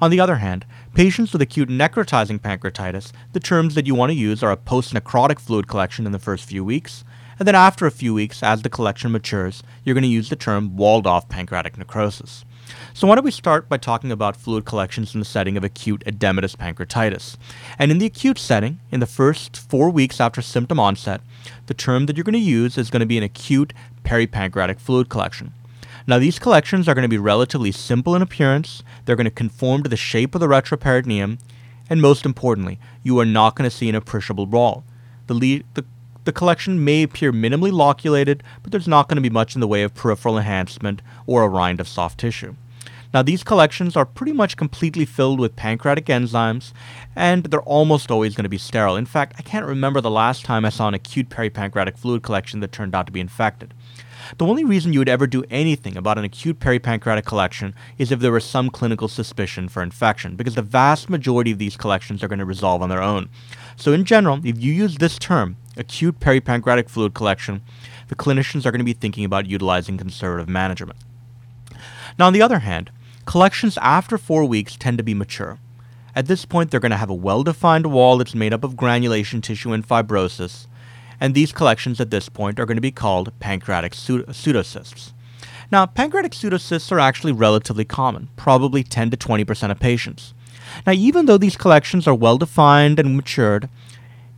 On 0.00 0.11
the 0.11 0.21
other 0.21 0.37
hand, 0.37 0.65
patients 0.94 1.32
with 1.32 1.43
acute 1.43 1.69
necrotizing 1.69 2.38
pancreatitis, 2.38 3.12
the 3.35 3.41
terms 3.41 3.75
that 3.75 3.87
you 3.87 3.94
want 3.94 4.11
to 4.11 4.17
use 4.17 4.43
are 4.43 4.50
a 4.50 4.56
post-necrotic 4.56 5.38
fluid 5.38 5.69
collection 5.69 6.06
in 6.06 6.12
the 6.12 6.19
first 6.19 6.47
few 6.47 6.65
weeks, 6.65 7.05
and 7.38 7.47
then 7.47 7.55
after 7.55 7.87
a 7.87 7.91
few 7.91 8.15
weeks, 8.15 8.43
as 8.43 8.62
the 8.62 8.71
collection 8.71 9.12
matures, 9.12 9.62
you're 9.85 9.94
going 9.94 10.03
to 10.03 10.09
use 10.09 10.31
the 10.31 10.37
term 10.37 10.76
walled-off 10.76 11.29
pancreatic 11.29 11.76
necrosis. 11.76 12.47
So 12.95 13.07
why 13.07 13.15
don't 13.15 13.25
we 13.25 13.31
start 13.31 13.69
by 13.69 13.77
talking 13.77 14.13
about 14.13 14.37
fluid 14.37 14.65
collections 14.65 15.15
in 15.15 15.21
the 15.21 15.25
setting 15.25 15.57
of 15.57 15.65
acute 15.65 16.03
edematous 16.07 16.57
pancreatitis. 16.57 17.37
And 17.79 17.91
in 17.91 17.99
the 17.99 18.07
acute 18.07 18.39
setting, 18.39 18.81
in 18.91 19.01
the 19.01 19.07
first 19.07 19.57
four 19.57 19.91
weeks 19.91 20.21
after 20.21 20.43
symptom 20.43 20.79
onset, 20.81 21.21
the 21.67 21.75
term 21.75 22.07
that 22.07 22.17
you're 22.17 22.25
going 22.25 22.33
to 22.35 22.39
use 22.39 22.77
is 22.77 22.91
going 22.91 23.01
to 23.01 23.07
be 23.07 23.19
an 23.19 23.25
acute 23.25 23.73
peripancreatic 24.05 24.81
fluid 24.81 25.09
collection. 25.09 25.53
Now, 26.07 26.19
these 26.19 26.39
collections 26.39 26.89
are 26.89 26.95
going 26.95 27.03
to 27.05 27.09
be 27.09 27.19
relatively 27.19 27.73
simple 27.73 28.17
in 28.17 28.23
appearance, 28.23 28.83
they're 29.05 29.17
going 29.17 29.25
to 29.27 29.31
conform 29.31 29.83
to 29.83 29.89
the 29.89 29.97
shape 29.97 30.35
of 30.35 30.41
the 30.41 30.49
retroperitoneum, 30.49 31.39
and 31.89 32.01
most 32.01 32.25
importantly, 32.25 32.79
you 33.03 33.19
are 33.21 33.27
not 33.27 33.55
going 33.55 33.69
to 33.69 33.77
see 33.77 33.89
an 33.89 33.95
appreciable 33.95 34.47
wall. 34.47 34.85
The, 35.27 35.65
the, 35.75 35.85
the 36.25 36.33
collection 36.33 36.85
may 36.85 37.03
appear 37.03 37.33
minimally 37.33 37.73
loculated, 37.73 38.43
but 38.63 38.73
there's 38.73 38.89
not 38.89 39.09
going 39.09 39.17
to 39.17 39.23
be 39.23 39.31
much 39.31 39.55
in 39.55 39.61
the 39.61 39.69
way 39.69 39.83
of 39.83 39.95
peripheral 39.95 40.39
enhancement 40.39 41.03
or 41.27 41.43
a 41.43 41.49
rind 41.49 41.81
of 41.81 41.89
soft 41.89 42.19
tissue. 42.21 42.55
Now, 43.13 43.23
these 43.23 43.43
collections 43.43 43.97
are 43.97 44.07
pretty 44.07 44.33
much 44.33 44.57
completely 44.57 45.05
filled 45.05 45.41
with 45.41 45.57
pancreatic 45.57 46.07
enzymes, 46.07 46.73
and 47.17 47.45
they're 47.45 47.61
almost 47.63 48.11
always 48.11 48.37
going 48.37 48.45
to 48.45 48.49
be 48.49 48.59
sterile. 48.59 48.95
In 48.95 49.07
fact, 49.07 49.35
I 49.37 49.43
can't 49.43 49.67
remember 49.67 50.01
the 50.01 50.11
last 50.11 50.45
time 50.45 50.65
I 50.65 50.69
saw 50.69 50.87
an 50.87 50.95
acute 50.95 51.29
peripancreatic 51.29 51.99
fluid 51.99 52.23
collection 52.23 52.61
that 52.61 52.71
turned 52.71 52.95
out 52.95 53.07
to 53.07 53.13
be 53.13 53.21
infected. 53.21 53.75
The 54.39 54.47
only 54.47 54.65
reason 54.65 54.93
you 54.93 55.01
would 55.01 55.09
ever 55.09 55.27
do 55.27 55.43
anything 55.51 55.97
about 55.97 56.19
an 56.19 56.25
acute 56.25 56.61
peripancreatic 56.61 57.25
collection 57.25 57.75
is 57.99 58.13
if 58.13 58.21
there 58.21 58.31
was 58.31 58.45
some 58.45 58.71
clinical 58.71 59.09
suspicion 59.09 59.69
for 59.69 59.83
infection, 59.83 60.37
because 60.37 60.55
the 60.55 60.63
vast 60.63 61.11
majority 61.11 61.51
of 61.51 61.59
these 61.59 61.77
collections 61.77 62.23
are 62.23 62.29
going 62.29 62.39
to 62.39 62.45
resolve 62.45 62.81
on 62.81 62.91
their 62.91 63.03
own. 63.03 63.29
So, 63.75 63.93
in 63.93 64.05
general, 64.05 64.41
if 64.45 64.63
you 64.63 64.73
use 64.73 64.99
this 64.99 65.19
term, 65.19 65.57
acute 65.81 66.21
peripancreatic 66.21 66.88
fluid 66.88 67.15
collection, 67.15 67.62
the 68.09 68.15
clinicians 68.15 68.65
are 68.65 68.71
going 68.71 68.79
to 68.79 68.85
be 68.85 68.93
thinking 68.93 69.25
about 69.25 69.47
utilizing 69.47 69.99
conservative 69.99 70.49
management. 70.49 70.99
Now, 72.19 72.27
on 72.27 72.32
the 72.32 72.43
other 72.43 72.61
hand, 72.61 72.91
Collections 73.31 73.79
after 73.81 74.19
four 74.19 74.44
weeks 74.44 74.77
tend 74.77 74.99
to 74.99 75.05
be 75.05 75.15
mature. 75.15 75.61
At 76.17 76.27
this 76.27 76.44
point, 76.44 76.71
they're 76.71 76.81
going 76.81 76.91
to 76.91 76.97
have 76.97 77.11
a 77.11 77.15
well 77.15 77.44
defined 77.44 77.87
wall 77.87 78.19
that's 78.19 78.35
made 78.35 78.53
up 78.53 78.65
of 78.65 78.77
granulation 78.77 79.41
tissue 79.41 79.73
and 79.73 79.87
fibrosis, 79.87 80.67
and 81.21 81.33
these 81.33 81.52
collections 81.52 82.00
at 82.00 82.11
this 82.11 82.28
point 82.28 82.59
are 82.59 82.66
going 82.66 82.76
to 82.76 82.81
be 82.81 82.90
called 82.90 83.38
pancreatic 83.38 83.93
pseudocysts. 83.93 85.12
Now, 85.71 85.87
pancreatic 85.87 86.33
pseudocysts 86.33 86.90
are 86.90 86.99
actually 86.99 87.31
relatively 87.31 87.85
common, 87.85 88.31
probably 88.35 88.83
10 88.83 89.11
to 89.11 89.16
20% 89.16 89.71
of 89.71 89.78
patients. 89.78 90.35
Now, 90.85 90.93
even 90.93 91.26
though 91.26 91.38
these 91.38 91.57
collections 91.57 92.09
are 92.09 92.14
well 92.14 92.37
defined 92.37 92.99
and 92.99 93.14
matured, 93.14 93.69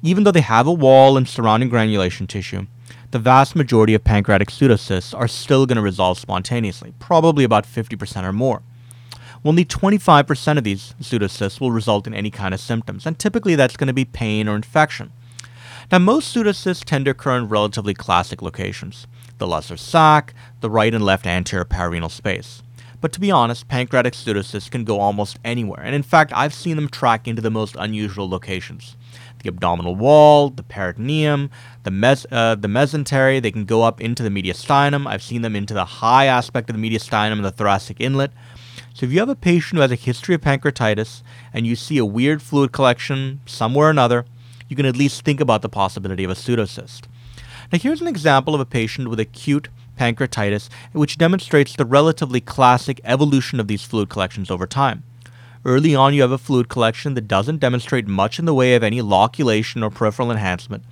even 0.03 0.25
though 0.25 0.33
they 0.33 0.41
have 0.41 0.67
a 0.67 0.73
wall 0.73 1.17
and 1.17 1.29
surrounding 1.29 1.69
granulation 1.69 2.27
tissue, 2.27 2.67
the 3.13 3.19
vast 3.19 3.55
majority 3.55 3.95
of 3.95 4.03
pancreatic 4.03 4.49
pseudocysts 4.49 5.17
are 5.17 5.29
still 5.29 5.65
going 5.65 5.77
to 5.77 5.83
resolve 5.83 6.19
spontaneously, 6.19 6.93
probably 6.99 7.45
about 7.45 7.67
50% 7.67 8.25
or 8.25 8.33
more. 8.33 8.63
Only 9.45 9.65
25% 9.65 10.59
of 10.59 10.65
these 10.65 10.95
pseudocysts 11.01 11.61
will 11.61 11.71
result 11.71 12.07
in 12.07 12.15
any 12.15 12.31
kind 12.31 12.55
of 12.55 12.61
symptoms, 12.61 13.07
and 13.07 13.19
typically 13.19 13.55
that's 13.55 13.77
going 13.77 13.89
to 13.89 13.93
be 13.93 14.05
pain 14.05 14.49
or 14.49 14.57
infection. 14.57 15.13
Now, 15.91 15.99
most 15.99 16.35
pseudocysts 16.35 16.85
tend 16.85 17.05
to 17.05 17.11
occur 17.11 17.37
in 17.37 17.49
relatively 17.49 17.95
classic 17.95 18.43
locations 18.43 19.07
the 19.39 19.47
lesser 19.47 19.77
sac, 19.77 20.35
the 20.61 20.71
right 20.71 20.95
and 20.95 21.05
left 21.05 21.27
anterior 21.27 21.65
pararenal 21.65 22.11
space. 22.11 22.63
But 23.01 23.13
to 23.13 23.21
be 23.21 23.33
honest, 23.33 23.67
pancreatic 23.67 24.15
pseudocysts 24.15 24.71
can 24.71 24.85
go 24.85 25.01
almost 25.01 25.39
anywhere, 25.45 25.81
and 25.83 25.95
in 25.95 26.05
fact, 26.05 26.33
I've 26.35 26.55
seen 26.55 26.77
them 26.77 26.89
track 26.89 27.27
into 27.27 27.43
the 27.43 27.51
most 27.51 27.77
unusual 27.77 28.29
locations 28.29 28.97
the 29.43 29.49
abdominal 29.49 29.95
wall, 29.95 30.51
the 30.51 30.63
peritoneum, 30.63 31.51
the, 31.83 31.91
mes- 31.91 32.27
uh, 32.31 32.55
the 32.55 32.69
mesentery. 32.69 33.43
They 33.43 33.51
can 33.51 33.65
go 33.65 33.83
up 33.83 34.01
into 34.01 34.23
the 34.23 34.29
mediastinum. 34.29 35.07
I've 35.07 35.23
seen 35.23 35.43
them 35.43 35.57
into 35.57 35.75
the 35.75 35.85
high 35.85 36.27
aspect 36.27 36.71
of 36.71 36.77
the 36.77 36.83
mediastinum 36.83 37.33
and 37.33 37.45
the 37.45 37.51
thoracic 37.51 38.01
inlet. 38.01 38.33
So 38.95 39.07
if 39.07 39.13
you 39.13 39.21
have 39.21 39.29
a 39.29 39.35
patient 39.35 39.77
who 39.77 39.81
has 39.83 39.91
a 39.91 39.97
history 39.97 40.35
of 40.35 40.43
pancreatitis 40.43 41.23
and 41.53 41.67
you 41.67 41.77
see 41.77 41.99
a 41.99 42.05
weird 42.05 42.43
fluid 42.43 42.73
collection 42.73 43.41
somewhere 43.47 43.89
or 43.89 43.91
another, 43.91 44.27
you 44.69 44.77
can 44.77 44.87
at 44.87 44.97
least 44.97 45.25
think 45.25 45.41
about 45.41 45.63
the 45.63 45.69
possibility 45.69 46.25
of 46.25 46.31
a 46.31 46.35
pseudocyst. 46.35 47.03
Now 47.73 47.79
here's 47.79 48.03
an 48.03 48.07
example 48.07 48.55
of 48.55 48.61
a 48.61 48.67
patient 48.67 49.09
with 49.09 49.19
acute 49.19 49.69
pancreatitis 49.99 50.69
which 50.93 51.19
demonstrates 51.19 51.75
the 51.75 51.85
relatively 51.85 52.41
classic 52.41 53.01
evolution 53.05 53.61
of 53.61 53.69
these 53.69 53.85
fluid 53.85 54.09
collections 54.09 54.51
over 54.51 54.67
time. 54.67 55.05
Early 55.65 55.95
on, 55.95 56.13
you 56.13 56.23
have 56.23 56.33
a 56.33 56.39
fluid 56.39 56.69
collection 56.69 57.15
that 57.15 57.29
doesn't 57.29 57.61
demonstrate 57.61 58.09
much 58.09 58.41
in 58.41 58.47
the 58.47 58.55
way 58.55 58.75
of 58.75 58.83
any 58.83 59.01
loculation 59.01 59.85
or 59.85 59.91
peripheral 59.91 60.33
enhancement, 60.33 60.83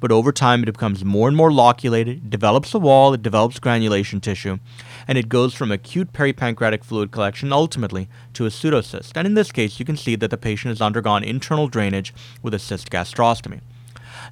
but 0.00 0.10
over 0.10 0.32
time 0.32 0.62
it 0.62 0.72
becomes 0.72 1.04
more 1.04 1.28
and 1.28 1.36
more 1.36 1.52
loculated, 1.52 2.30
develops 2.30 2.72
a 2.72 2.78
wall, 2.78 3.12
it 3.12 3.22
develops 3.22 3.58
granulation 3.58 4.22
tissue, 4.22 4.58
and 5.06 5.18
it 5.18 5.28
goes 5.28 5.52
from 5.52 5.70
acute 5.70 6.14
peripancreatic 6.14 6.84
fluid 6.84 7.10
collection 7.10 7.52
ultimately 7.52 8.08
to 8.32 8.46
a 8.46 8.48
pseudocyst. 8.48 9.12
And 9.14 9.26
in 9.26 9.34
this 9.34 9.52
case, 9.52 9.78
you 9.78 9.84
can 9.84 9.98
see 9.98 10.16
that 10.16 10.30
the 10.30 10.38
patient 10.38 10.70
has 10.70 10.80
undergone 10.80 11.22
internal 11.22 11.68
drainage 11.68 12.14
with 12.42 12.54
a 12.54 12.58
cyst 12.58 12.90
gastrostomy. 12.90 13.60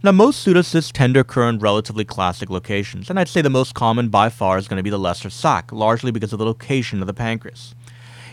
Now, 0.03 0.13
most 0.13 0.43
pseudocysts 0.47 0.91
tend 0.91 1.15
to 1.15 1.21
occur 1.21 1.51
in 1.51 1.59
relatively 1.59 2.07
classic 2.07 2.49
locations, 2.49 3.11
and 3.11 3.21
I'd 3.21 3.29
say 3.29 3.43
the 3.43 3.51
most 3.51 3.75
common 3.75 4.09
by 4.09 4.31
far 4.31 4.57
is 4.57 4.69
going 4.69 4.79
to 4.79 4.83
be 4.83 4.89
the 4.89 4.99
lesser 4.99 5.29
sac, 5.29 5.71
largely 5.71 6.11
because 6.11 6.33
of 6.33 6.39
the 6.39 6.47
location 6.47 7.03
of 7.03 7.07
the 7.07 7.13
pancreas. 7.13 7.75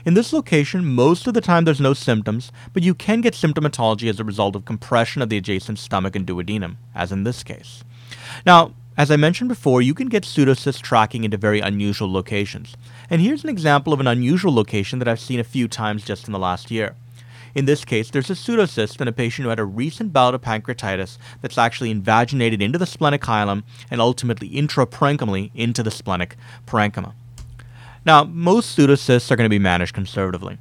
In 0.05 0.13
this 0.13 0.31
location, 0.31 0.85
most 0.85 1.27
of 1.27 1.33
the 1.33 1.41
time 1.41 1.65
there's 1.65 1.81
no 1.81 1.93
symptoms, 1.93 2.51
but 2.73 2.83
you 2.83 2.93
can 2.93 3.19
get 3.19 3.33
symptomatology 3.33 4.09
as 4.09 4.19
a 4.19 4.23
result 4.23 4.55
of 4.55 4.63
compression 4.63 5.21
of 5.21 5.29
the 5.29 5.37
adjacent 5.37 5.77
stomach 5.77 6.15
and 6.15 6.25
duodenum, 6.25 6.77
as 6.95 7.11
in 7.11 7.23
this 7.23 7.43
case. 7.43 7.83
Now, 8.45 8.73
as 8.97 9.11
I 9.11 9.17
mentioned 9.17 9.49
before, 9.49 9.81
you 9.81 9.93
can 9.93 10.07
get 10.07 10.23
pseudocyst 10.23 10.81
tracking 10.81 11.23
into 11.23 11.37
very 11.37 11.59
unusual 11.59 12.11
locations. 12.11 12.75
And 13.09 13.21
here's 13.21 13.43
an 13.43 13.49
example 13.49 13.93
of 13.93 13.99
an 13.99 14.07
unusual 14.07 14.53
location 14.53 14.99
that 14.99 15.07
I've 15.07 15.19
seen 15.19 15.39
a 15.39 15.43
few 15.45 15.67
times 15.67 16.05
just 16.05 16.27
in 16.27 16.33
the 16.33 16.39
last 16.39 16.71
year. 16.71 16.95
In 17.55 17.65
this 17.65 17.83
case, 17.83 18.09
there's 18.09 18.29
a 18.29 18.33
pseudocyst 18.33 19.01
in 19.01 19.07
a 19.07 19.11
patient 19.11 19.43
who 19.43 19.49
had 19.49 19.59
a 19.59 19.65
recent 19.65 20.13
bout 20.13 20.35
of 20.35 20.41
pancreatitis 20.41 21.17
that's 21.41 21.57
actually 21.57 21.91
invaginated 21.91 22.61
into 22.61 22.77
the 22.77 22.85
splenic 22.85 23.21
hilum 23.21 23.63
and 23.89 23.99
ultimately 23.99 24.49
intraparenchymally 24.49 25.51
into 25.55 25.81
the 25.81 25.91
splenic 25.91 26.37
parenchyma. 26.67 27.13
Now, 28.05 28.23
most 28.23 28.77
pseudocysts 28.77 29.29
are 29.29 29.35
going 29.35 29.45
to 29.45 29.49
be 29.49 29.59
managed 29.59 29.93
conservatively. 29.93 30.57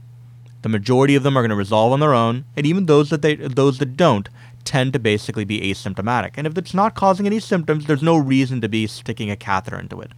The 0.62 0.68
majority 0.68 1.14
of 1.14 1.22
them 1.22 1.36
are 1.36 1.42
going 1.42 1.50
to 1.50 1.56
resolve 1.56 1.92
on 1.92 2.00
their 2.00 2.14
own, 2.14 2.44
and 2.56 2.66
even 2.66 2.86
those 2.86 3.10
that 3.10 3.22
they 3.22 3.36
those 3.36 3.78
that 3.78 3.96
don't 3.96 4.28
tend 4.64 4.92
to 4.92 4.98
basically 4.98 5.44
be 5.44 5.60
asymptomatic. 5.60 6.32
And 6.36 6.46
if 6.46 6.58
it's 6.58 6.74
not 6.74 6.94
causing 6.94 7.26
any 7.26 7.40
symptoms, 7.40 7.86
there's 7.86 8.02
no 8.02 8.16
reason 8.16 8.60
to 8.60 8.68
be 8.68 8.86
sticking 8.86 9.30
a 9.30 9.36
catheter 9.36 9.78
into 9.78 10.00
it. 10.00 10.12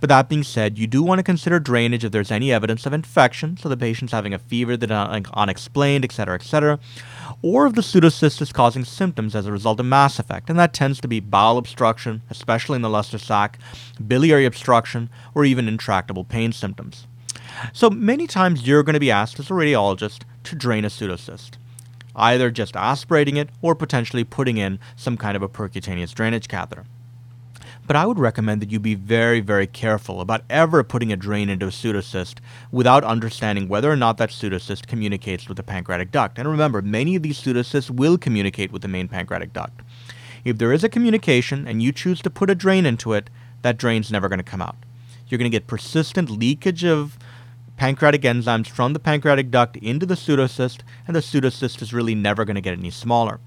But 0.00 0.08
that 0.08 0.28
being 0.28 0.42
said, 0.42 0.78
you 0.78 0.86
do 0.86 1.02
want 1.02 1.20
to 1.20 1.22
consider 1.22 1.60
drainage 1.60 2.04
if 2.04 2.12
there's 2.12 2.32
any 2.32 2.52
evidence 2.52 2.86
of 2.86 2.92
infection, 2.92 3.56
so 3.56 3.68
the 3.68 3.76
patient's 3.76 4.12
having 4.12 4.34
a 4.34 4.38
fever 4.38 4.76
that's 4.76 4.90
unexplained, 5.34 6.04
etc., 6.04 6.34
etc., 6.34 6.78
or 7.42 7.66
if 7.66 7.74
the 7.74 7.80
pseudocyst 7.80 8.40
is 8.40 8.52
causing 8.52 8.84
symptoms 8.84 9.34
as 9.34 9.46
a 9.46 9.52
result 9.52 9.80
of 9.80 9.86
mass 9.86 10.18
effect, 10.18 10.50
and 10.50 10.58
that 10.58 10.72
tends 10.72 11.00
to 11.00 11.08
be 11.08 11.20
bowel 11.20 11.58
obstruction, 11.58 12.22
especially 12.30 12.76
in 12.76 12.82
the 12.82 12.90
lesser 12.90 13.18
sac, 13.18 13.58
biliary 14.06 14.44
obstruction, 14.44 15.10
or 15.34 15.44
even 15.44 15.68
intractable 15.68 16.24
pain 16.24 16.52
symptoms. 16.52 17.06
So 17.72 17.90
many 17.90 18.26
times 18.26 18.66
you're 18.66 18.82
going 18.82 18.94
to 18.94 19.00
be 19.00 19.10
asked 19.10 19.38
as 19.38 19.50
a 19.50 19.54
radiologist 19.54 20.22
to 20.44 20.56
drain 20.56 20.84
a 20.84 20.88
pseudocyst, 20.88 21.52
either 22.16 22.50
just 22.50 22.76
aspirating 22.76 23.36
it 23.36 23.50
or 23.62 23.74
potentially 23.74 24.24
putting 24.24 24.56
in 24.56 24.78
some 24.96 25.16
kind 25.16 25.36
of 25.36 25.42
a 25.42 25.48
percutaneous 25.48 26.12
drainage 26.14 26.48
catheter. 26.48 26.84
But 27.86 27.96
I 27.96 28.06
would 28.06 28.18
recommend 28.18 28.62
that 28.62 28.70
you 28.70 28.80
be 28.80 28.94
very, 28.94 29.40
very 29.40 29.66
careful 29.66 30.22
about 30.22 30.44
ever 30.48 30.82
putting 30.82 31.12
a 31.12 31.16
drain 31.16 31.50
into 31.50 31.66
a 31.66 31.70
pseudocyst 31.70 32.38
without 32.72 33.04
understanding 33.04 33.68
whether 33.68 33.90
or 33.92 33.96
not 33.96 34.16
that 34.16 34.30
pseudocyst 34.30 34.86
communicates 34.86 35.48
with 35.48 35.58
the 35.58 35.62
pancreatic 35.62 36.10
duct. 36.10 36.38
And 36.38 36.48
remember, 36.48 36.80
many 36.80 37.14
of 37.14 37.22
these 37.22 37.38
pseudocysts 37.38 37.90
will 37.90 38.16
communicate 38.16 38.72
with 38.72 38.80
the 38.80 38.88
main 38.88 39.06
pancreatic 39.06 39.52
duct. 39.52 39.82
If 40.46 40.56
there 40.56 40.72
is 40.72 40.82
a 40.82 40.88
communication 40.88 41.68
and 41.68 41.82
you 41.82 41.92
choose 41.92 42.22
to 42.22 42.30
put 42.30 42.48
a 42.48 42.54
drain 42.54 42.86
into 42.86 43.12
it, 43.12 43.28
that 43.60 43.76
drain's 43.76 44.10
never 44.10 44.30
going 44.30 44.38
to 44.38 44.44
come 44.44 44.62
out. 44.62 44.76
You're 45.28 45.38
going 45.38 45.50
to 45.50 45.54
get 45.54 45.66
persistent 45.66 46.30
leakage 46.30 46.84
of 46.84 47.18
pancreatic 47.76 48.22
enzymes 48.22 48.66
from 48.66 48.94
the 48.94 48.98
pancreatic 48.98 49.50
duct 49.50 49.76
into 49.76 50.06
the 50.06 50.14
pseudocyst, 50.14 50.80
and 51.06 51.14
the 51.14 51.20
pseudocyst 51.20 51.82
is 51.82 51.92
really 51.92 52.14
never 52.14 52.46
going 52.46 52.54
to 52.54 52.62
get 52.62 52.78
any 52.78 52.90
smaller. 52.90 53.40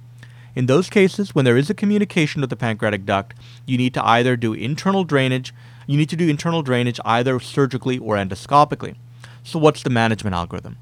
In 0.57 0.65
those 0.65 0.89
cases, 0.89 1.35
when 1.35 1.45
there 1.45 1.55
is 1.55 1.69
a 1.69 1.75
communication 1.75 2.41
with 2.41 2.49
the 2.49 2.55
pancreatic 2.55 3.05
duct, 3.05 3.35
you 3.67 3.77
need 3.77 3.93
to 3.93 4.03
either 4.03 4.35
do 4.35 4.53
internal 4.53 5.03
drainage, 5.03 5.53
you 5.85 5.95
need 5.95 6.09
to 6.09 6.15
do 6.15 6.27
internal 6.27 6.63
drainage 6.63 6.99
either 7.05 7.39
surgically 7.39 7.99
or 7.99 8.15
endoscopically. 8.15 8.95
So, 9.43 9.59
what's 9.59 9.83
the 9.83 9.91
management 9.91 10.35
algorithm? 10.35 10.77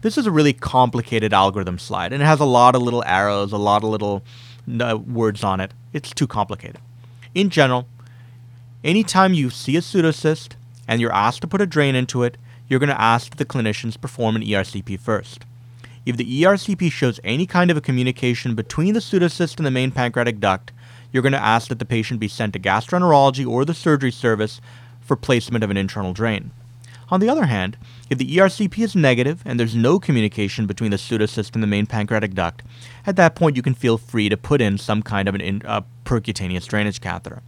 This 0.00 0.18
is 0.18 0.26
a 0.26 0.32
really 0.32 0.52
complicated 0.52 1.32
algorithm 1.32 1.78
slide, 1.78 2.12
and 2.12 2.20
it 2.20 2.26
has 2.26 2.40
a 2.40 2.44
lot 2.44 2.74
of 2.74 2.82
little 2.82 3.04
arrows, 3.06 3.52
a 3.52 3.58
lot 3.58 3.84
of 3.84 3.90
little 3.90 4.24
uh, 4.80 4.98
words 4.98 5.44
on 5.44 5.60
it. 5.60 5.72
It's 5.92 6.12
too 6.12 6.26
complicated. 6.26 6.80
In 7.32 7.48
general, 7.48 7.86
anytime 8.82 9.34
you 9.34 9.50
see 9.50 9.76
a 9.76 9.82
pseudocyst 9.82 10.54
and 10.88 11.00
you're 11.00 11.14
asked 11.14 11.42
to 11.42 11.46
put 11.46 11.60
a 11.60 11.66
drain 11.66 11.94
into 11.94 12.24
it, 12.24 12.38
you're 12.66 12.80
going 12.80 12.88
to 12.88 13.00
ask 13.00 13.36
the 13.36 13.44
clinicians 13.44 14.00
perform 14.00 14.34
an 14.34 14.42
ERCP 14.42 14.98
first. 14.98 15.44
If 16.04 16.16
the 16.16 16.42
ERCP 16.42 16.90
shows 16.90 17.20
any 17.22 17.46
kind 17.46 17.70
of 17.70 17.76
a 17.76 17.80
communication 17.80 18.56
between 18.56 18.94
the 18.94 19.00
pseudocyst 19.00 19.58
and 19.58 19.66
the 19.66 19.70
main 19.70 19.92
pancreatic 19.92 20.40
duct, 20.40 20.72
you're 21.12 21.22
going 21.22 21.32
to 21.32 21.38
ask 21.38 21.68
that 21.68 21.78
the 21.78 21.84
patient 21.84 22.18
be 22.18 22.26
sent 22.26 22.54
to 22.54 22.58
gastroenterology 22.58 23.46
or 23.46 23.64
the 23.64 23.74
surgery 23.74 24.10
service 24.10 24.60
for 25.00 25.14
placement 25.14 25.62
of 25.62 25.70
an 25.70 25.76
internal 25.76 26.12
drain. 26.12 26.50
On 27.10 27.20
the 27.20 27.28
other 27.28 27.46
hand, 27.46 27.76
if 28.10 28.18
the 28.18 28.36
ERCP 28.36 28.78
is 28.82 28.96
negative 28.96 29.42
and 29.44 29.60
there's 29.60 29.76
no 29.76 30.00
communication 30.00 30.66
between 30.66 30.90
the 30.90 30.96
pseudocyst 30.96 31.54
and 31.54 31.62
the 31.62 31.68
main 31.68 31.86
pancreatic 31.86 32.34
duct, 32.34 32.62
at 33.06 33.16
that 33.16 33.36
point 33.36 33.54
you 33.54 33.62
can 33.62 33.74
feel 33.74 33.98
free 33.98 34.28
to 34.28 34.36
put 34.36 34.60
in 34.60 34.78
some 34.78 35.02
kind 35.02 35.28
of 35.28 35.36
in, 35.36 35.62
uh, 35.64 35.82
percutaneous 36.04 36.66
drainage 36.66 37.00
catheter. 37.00 37.42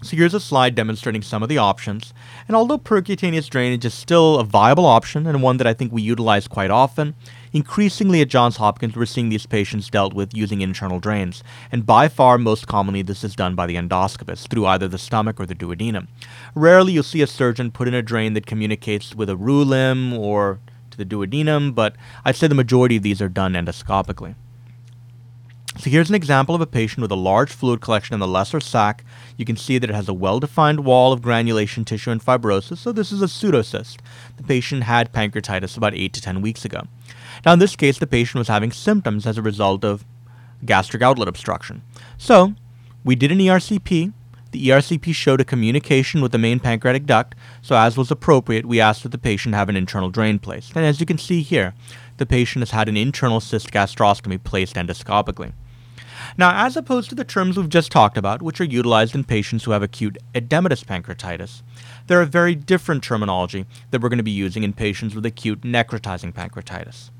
So 0.00 0.16
here's 0.16 0.34
a 0.34 0.38
slide 0.38 0.76
demonstrating 0.76 1.22
some 1.22 1.42
of 1.42 1.48
the 1.48 1.58
options. 1.58 2.14
And 2.46 2.56
although 2.56 2.78
percutaneous 2.78 3.50
drainage 3.50 3.84
is 3.84 3.94
still 3.94 4.38
a 4.38 4.44
viable 4.44 4.86
option 4.86 5.26
and 5.26 5.42
one 5.42 5.56
that 5.56 5.66
I 5.66 5.74
think 5.74 5.92
we 5.92 6.02
utilize 6.02 6.46
quite 6.46 6.70
often, 6.70 7.16
increasingly 7.52 8.20
at 8.20 8.28
Johns 8.28 8.58
Hopkins 8.58 8.94
we're 8.94 9.06
seeing 9.06 9.28
these 9.28 9.46
patients 9.46 9.90
dealt 9.90 10.14
with 10.14 10.36
using 10.36 10.60
internal 10.60 11.00
drains. 11.00 11.42
And 11.72 11.84
by 11.84 12.06
far 12.06 12.38
most 12.38 12.68
commonly 12.68 13.02
this 13.02 13.24
is 13.24 13.34
done 13.34 13.56
by 13.56 13.66
the 13.66 13.74
endoscopist 13.74 14.48
through 14.48 14.66
either 14.66 14.86
the 14.86 14.98
stomach 14.98 15.40
or 15.40 15.46
the 15.46 15.54
duodenum. 15.56 16.06
Rarely 16.54 16.92
you'll 16.92 17.02
see 17.02 17.22
a 17.22 17.26
surgeon 17.26 17.72
put 17.72 17.88
in 17.88 17.94
a 17.94 18.02
drain 18.02 18.34
that 18.34 18.46
communicates 18.46 19.16
with 19.16 19.28
a 19.28 19.36
roux 19.36 19.64
limb 19.64 20.12
or 20.12 20.60
to 20.92 20.96
the 20.96 21.04
duodenum, 21.04 21.74
but 21.74 21.96
I'd 22.24 22.36
say 22.36 22.46
the 22.46 22.54
majority 22.54 22.98
of 22.98 23.02
these 23.02 23.20
are 23.20 23.28
done 23.28 23.54
endoscopically. 23.54 24.36
So 25.78 25.90
here's 25.90 26.08
an 26.08 26.16
example 26.16 26.56
of 26.56 26.60
a 26.60 26.66
patient 26.66 27.02
with 27.02 27.12
a 27.12 27.16
large 27.16 27.52
fluid 27.52 27.80
collection 27.80 28.12
in 28.12 28.18
the 28.18 28.26
lesser 28.26 28.58
sac. 28.58 29.04
You 29.36 29.44
can 29.44 29.56
see 29.56 29.78
that 29.78 29.88
it 29.88 29.94
has 29.94 30.08
a 30.08 30.12
well-defined 30.12 30.84
wall 30.84 31.12
of 31.12 31.22
granulation 31.22 31.84
tissue 31.84 32.10
and 32.10 32.20
fibrosis, 32.20 32.78
so 32.78 32.90
this 32.90 33.12
is 33.12 33.22
a 33.22 33.26
pseudocyst. 33.26 33.98
The 34.38 34.42
patient 34.42 34.82
had 34.82 35.12
pancreatitis 35.12 35.76
about 35.76 35.94
8 35.94 36.12
to 36.14 36.20
10 36.20 36.42
weeks 36.42 36.64
ago. 36.64 36.82
Now 37.46 37.52
in 37.52 37.60
this 37.60 37.76
case, 37.76 37.96
the 37.96 38.08
patient 38.08 38.40
was 38.40 38.48
having 38.48 38.72
symptoms 38.72 39.24
as 39.24 39.38
a 39.38 39.42
result 39.42 39.84
of 39.84 40.04
gastric 40.64 41.00
outlet 41.00 41.28
obstruction. 41.28 41.82
So 42.16 42.54
we 43.04 43.14
did 43.14 43.30
an 43.30 43.38
ERCP. 43.38 44.12
The 44.50 44.68
ERCP 44.68 45.14
showed 45.14 45.40
a 45.40 45.44
communication 45.44 46.20
with 46.20 46.32
the 46.32 46.38
main 46.38 46.58
pancreatic 46.58 47.06
duct, 47.06 47.36
so 47.62 47.76
as 47.76 47.96
was 47.96 48.10
appropriate, 48.10 48.66
we 48.66 48.80
asked 48.80 49.04
that 49.04 49.12
the 49.12 49.18
patient 49.18 49.54
have 49.54 49.68
an 49.68 49.76
internal 49.76 50.10
drain 50.10 50.40
placed. 50.40 50.74
And 50.74 50.84
as 50.84 50.98
you 50.98 51.06
can 51.06 51.18
see 51.18 51.42
here, 51.42 51.74
the 52.16 52.26
patient 52.26 52.62
has 52.62 52.72
had 52.72 52.88
an 52.88 52.96
internal 52.96 53.38
cyst 53.38 53.70
gastrostomy 53.70 54.42
placed 54.42 54.74
endoscopically. 54.74 55.52
Now, 56.38 56.64
as 56.64 56.76
opposed 56.76 57.08
to 57.08 57.16
the 57.16 57.24
terms 57.24 57.56
we've 57.56 57.68
just 57.68 57.90
talked 57.90 58.16
about, 58.16 58.42
which 58.42 58.60
are 58.60 58.64
utilized 58.64 59.16
in 59.16 59.24
patients 59.24 59.64
who 59.64 59.72
have 59.72 59.82
acute 59.82 60.18
edematous 60.36 60.84
pancreatitis, 60.84 61.62
there 62.06 62.20
are 62.20 62.24
very 62.24 62.54
different 62.54 63.02
terminology 63.02 63.66
that 63.90 64.00
we're 64.00 64.08
going 64.08 64.18
to 64.18 64.22
be 64.22 64.30
using 64.30 64.62
in 64.62 64.72
patients 64.72 65.16
with 65.16 65.26
acute 65.26 65.62
necrotizing 65.62 66.32
pancreatitis. 66.32 67.10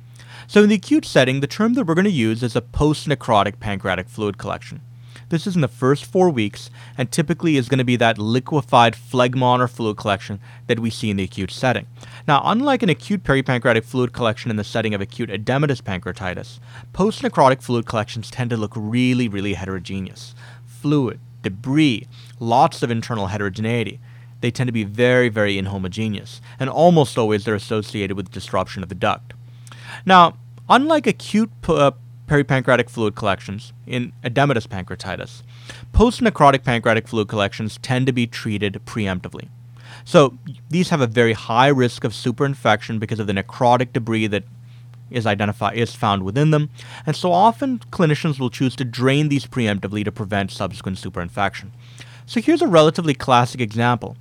So, 0.46 0.62
in 0.62 0.68
the 0.68 0.76
acute 0.76 1.04
setting, 1.04 1.40
the 1.40 1.48
term 1.48 1.74
that 1.74 1.84
we're 1.84 1.96
going 1.96 2.04
to 2.04 2.10
use 2.12 2.44
is 2.44 2.54
a 2.54 2.62
post 2.62 3.08
necrotic 3.08 3.58
pancreatic 3.58 4.08
fluid 4.08 4.38
collection. 4.38 4.82
This 5.30 5.46
is 5.46 5.54
in 5.54 5.60
the 5.60 5.68
first 5.68 6.06
four 6.06 6.30
weeks 6.30 6.70
and 6.96 7.10
typically 7.10 7.56
is 7.56 7.68
going 7.68 7.78
to 7.78 7.84
be 7.84 7.96
that 7.96 8.18
liquefied 8.18 8.94
phlegmon 8.94 9.60
or 9.60 9.68
fluid 9.68 9.98
collection 9.98 10.40
that 10.66 10.80
we 10.80 10.88
see 10.88 11.10
in 11.10 11.18
the 11.18 11.24
acute 11.24 11.50
setting. 11.50 11.86
Now, 12.26 12.40
unlike 12.44 12.82
an 12.82 12.88
acute 12.88 13.24
peripancreatic 13.24 13.84
fluid 13.84 14.12
collection 14.12 14.50
in 14.50 14.56
the 14.56 14.64
setting 14.64 14.94
of 14.94 15.00
acute 15.00 15.28
edematous 15.28 15.82
pancreatitis, 15.82 16.60
post 16.92 17.22
necrotic 17.22 17.62
fluid 17.62 17.84
collections 17.84 18.30
tend 18.30 18.50
to 18.50 18.56
look 18.56 18.72
really, 18.74 19.28
really 19.28 19.54
heterogeneous. 19.54 20.34
Fluid, 20.64 21.20
debris, 21.42 22.06
lots 22.40 22.82
of 22.82 22.90
internal 22.90 23.26
heterogeneity. 23.26 24.00
They 24.40 24.50
tend 24.50 24.68
to 24.68 24.72
be 24.72 24.84
very, 24.84 25.28
very 25.28 25.60
inhomogeneous, 25.60 26.40
and 26.58 26.70
almost 26.70 27.18
always 27.18 27.44
they're 27.44 27.54
associated 27.54 28.16
with 28.16 28.30
disruption 28.30 28.82
of 28.82 28.88
the 28.88 28.94
duct. 28.94 29.34
Now, 30.06 30.36
unlike 30.68 31.06
acute 31.06 31.50
uh, 31.66 31.90
peripancreatic 32.28 32.88
fluid 32.88 33.14
collections 33.16 33.72
in 33.86 34.12
edematous 34.22 34.68
pancreatitis. 34.68 35.42
Post-necrotic 35.92 36.62
pancreatic 36.62 37.08
fluid 37.08 37.28
collections 37.28 37.78
tend 37.82 38.06
to 38.06 38.12
be 38.12 38.26
treated 38.26 38.80
preemptively. 38.84 39.48
So 40.04 40.38
these 40.70 40.90
have 40.90 41.00
a 41.00 41.06
very 41.06 41.32
high 41.32 41.68
risk 41.68 42.04
of 42.04 42.12
superinfection 42.12 43.00
because 43.00 43.18
of 43.18 43.26
the 43.26 43.32
necrotic 43.32 43.92
debris 43.92 44.26
that 44.28 44.44
is 45.10 45.26
identified 45.26 45.76
is 45.76 45.94
found 45.94 46.22
within 46.22 46.50
them, 46.50 46.70
and 47.06 47.16
so 47.16 47.32
often 47.32 47.78
clinicians 47.90 48.38
will 48.38 48.50
choose 48.50 48.76
to 48.76 48.84
drain 48.84 49.28
these 49.28 49.46
preemptively 49.46 50.04
to 50.04 50.12
prevent 50.12 50.50
subsequent 50.50 50.98
superinfection. 50.98 51.70
So 52.26 52.42
here's 52.42 52.60
a 52.60 52.66
relatively 52.66 53.14
classic 53.14 53.60
example 53.60 54.16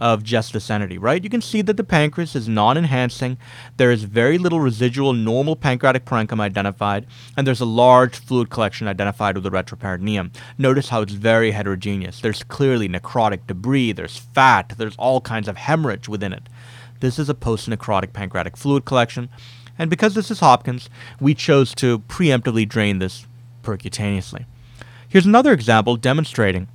of 0.00 0.24
just 0.24 0.54
this 0.54 0.70
entity, 0.70 0.96
right? 0.96 1.22
You 1.22 1.28
can 1.28 1.42
see 1.42 1.60
that 1.62 1.76
the 1.76 1.84
pancreas 1.84 2.34
is 2.34 2.48
non-enhancing. 2.48 3.36
There 3.76 3.90
is 3.90 4.04
very 4.04 4.38
little 4.38 4.58
residual 4.58 5.12
normal 5.12 5.56
pancreatic 5.56 6.06
parenchyma 6.06 6.40
identified, 6.40 7.06
and 7.36 7.46
there's 7.46 7.60
a 7.60 7.66
large 7.66 8.16
fluid 8.16 8.48
collection 8.48 8.88
identified 8.88 9.34
with 9.34 9.44
the 9.44 9.50
retroperitoneum. 9.50 10.34
Notice 10.56 10.88
how 10.88 11.02
it's 11.02 11.12
very 11.12 11.50
heterogeneous. 11.50 12.20
There's 12.20 12.42
clearly 12.42 12.88
necrotic 12.88 13.46
debris, 13.46 13.92
there's 13.92 14.16
fat, 14.16 14.72
there's 14.78 14.96
all 14.96 15.20
kinds 15.20 15.48
of 15.48 15.58
hemorrhage 15.58 16.08
within 16.08 16.32
it. 16.32 16.48
This 17.00 17.18
is 17.18 17.28
a 17.28 17.34
post-necrotic 17.34 18.12
pancreatic 18.12 18.56
fluid 18.56 18.84
collection, 18.84 19.28
and 19.78 19.90
because 19.90 20.14
this 20.14 20.30
is 20.30 20.40
Hopkins, 20.40 20.88
we 21.20 21.34
chose 21.34 21.74
to 21.76 22.00
preemptively 22.00 22.68
drain 22.68 22.98
this 22.98 23.26
percutaneously. 23.62 24.46
Here's 25.08 25.26
another 25.26 25.52
example 25.52 25.96
demonstrating 25.96 26.68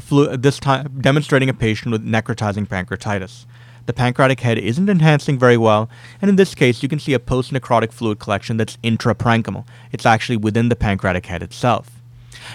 flu- 0.00 0.36
this 0.36 0.58
time 0.58 1.00
demonstrating 1.00 1.48
a 1.48 1.54
patient 1.54 1.92
with 1.92 2.04
necrotizing 2.04 2.66
pancreatitis. 2.66 3.46
The 3.86 3.94
pancreatic 3.94 4.40
head 4.40 4.58
isn't 4.58 4.90
enhancing 4.90 5.38
very 5.38 5.56
well, 5.56 5.88
and 6.20 6.28
in 6.28 6.36
this 6.36 6.54
case, 6.54 6.82
you 6.82 6.90
can 6.90 6.98
see 6.98 7.14
a 7.14 7.18
post-necrotic 7.18 7.90
fluid 7.90 8.18
collection 8.18 8.58
that's 8.58 8.76
intraparenchymal. 8.84 9.66
It's 9.92 10.04
actually 10.04 10.36
within 10.36 10.68
the 10.68 10.76
pancreatic 10.76 11.24
head 11.24 11.42
itself. 11.42 11.90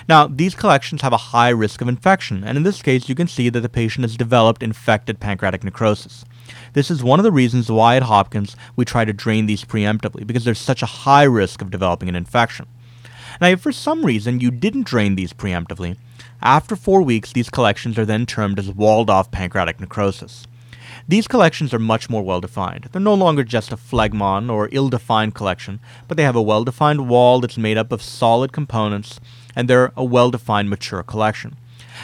Now, 0.07 0.27
these 0.27 0.53
collections 0.53 1.01
have 1.01 1.13
a 1.13 1.17
high 1.17 1.49
risk 1.49 1.81
of 1.81 1.87
infection, 1.87 2.43
and 2.43 2.55
in 2.55 2.63
this 2.63 2.83
case, 2.83 3.09
you 3.09 3.15
can 3.15 3.27
see 3.27 3.49
that 3.49 3.61
the 3.61 3.69
patient 3.69 4.03
has 4.03 4.15
developed 4.15 4.61
infected 4.61 5.19
pancreatic 5.19 5.63
necrosis. 5.63 6.23
This 6.73 6.91
is 6.91 7.03
one 7.03 7.19
of 7.19 7.23
the 7.23 7.31
reasons 7.31 7.71
why 7.71 7.95
at 7.95 8.03
Hopkins 8.03 8.55
we 8.75 8.85
try 8.85 9.05
to 9.05 9.13
drain 9.13 9.47
these 9.47 9.65
preemptively, 9.65 10.27
because 10.27 10.45
there's 10.45 10.59
such 10.59 10.83
a 10.83 10.87
high 10.87 11.23
risk 11.23 11.61
of 11.61 11.71
developing 11.71 12.09
an 12.09 12.15
infection. 12.15 12.67
Now, 13.41 13.47
if 13.47 13.61
for 13.61 13.71
some 13.71 14.05
reason 14.05 14.39
you 14.39 14.51
didn't 14.51 14.85
drain 14.85 15.15
these 15.15 15.33
preemptively, 15.33 15.97
after 16.41 16.75
four 16.75 17.01
weeks, 17.01 17.31
these 17.31 17.49
collections 17.49 17.97
are 17.97 18.05
then 18.05 18.25
termed 18.25 18.59
as 18.59 18.69
walled 18.69 19.09
off 19.09 19.31
pancreatic 19.31 19.79
necrosis. 19.79 20.45
These 21.07 21.27
collections 21.27 21.73
are 21.73 21.79
much 21.79 22.09
more 22.09 22.23
well 22.23 22.41
defined. 22.41 22.89
They're 22.91 23.01
no 23.01 23.13
longer 23.13 23.43
just 23.43 23.71
a 23.71 23.77
phlegmon 23.77 24.51
or 24.51 24.69
ill 24.71 24.89
defined 24.89 25.35
collection, 25.35 25.79
but 26.07 26.17
they 26.17 26.23
have 26.23 26.35
a 26.35 26.41
well 26.41 26.63
defined 26.63 27.09
wall 27.09 27.39
that's 27.39 27.57
made 27.57 27.77
up 27.77 27.91
of 27.91 28.01
solid 28.01 28.51
components, 28.53 29.19
and 29.55 29.69
they're 29.69 29.91
a 29.97 30.03
well 30.03 30.31
defined 30.31 30.69
mature 30.69 31.03
collection. 31.03 31.55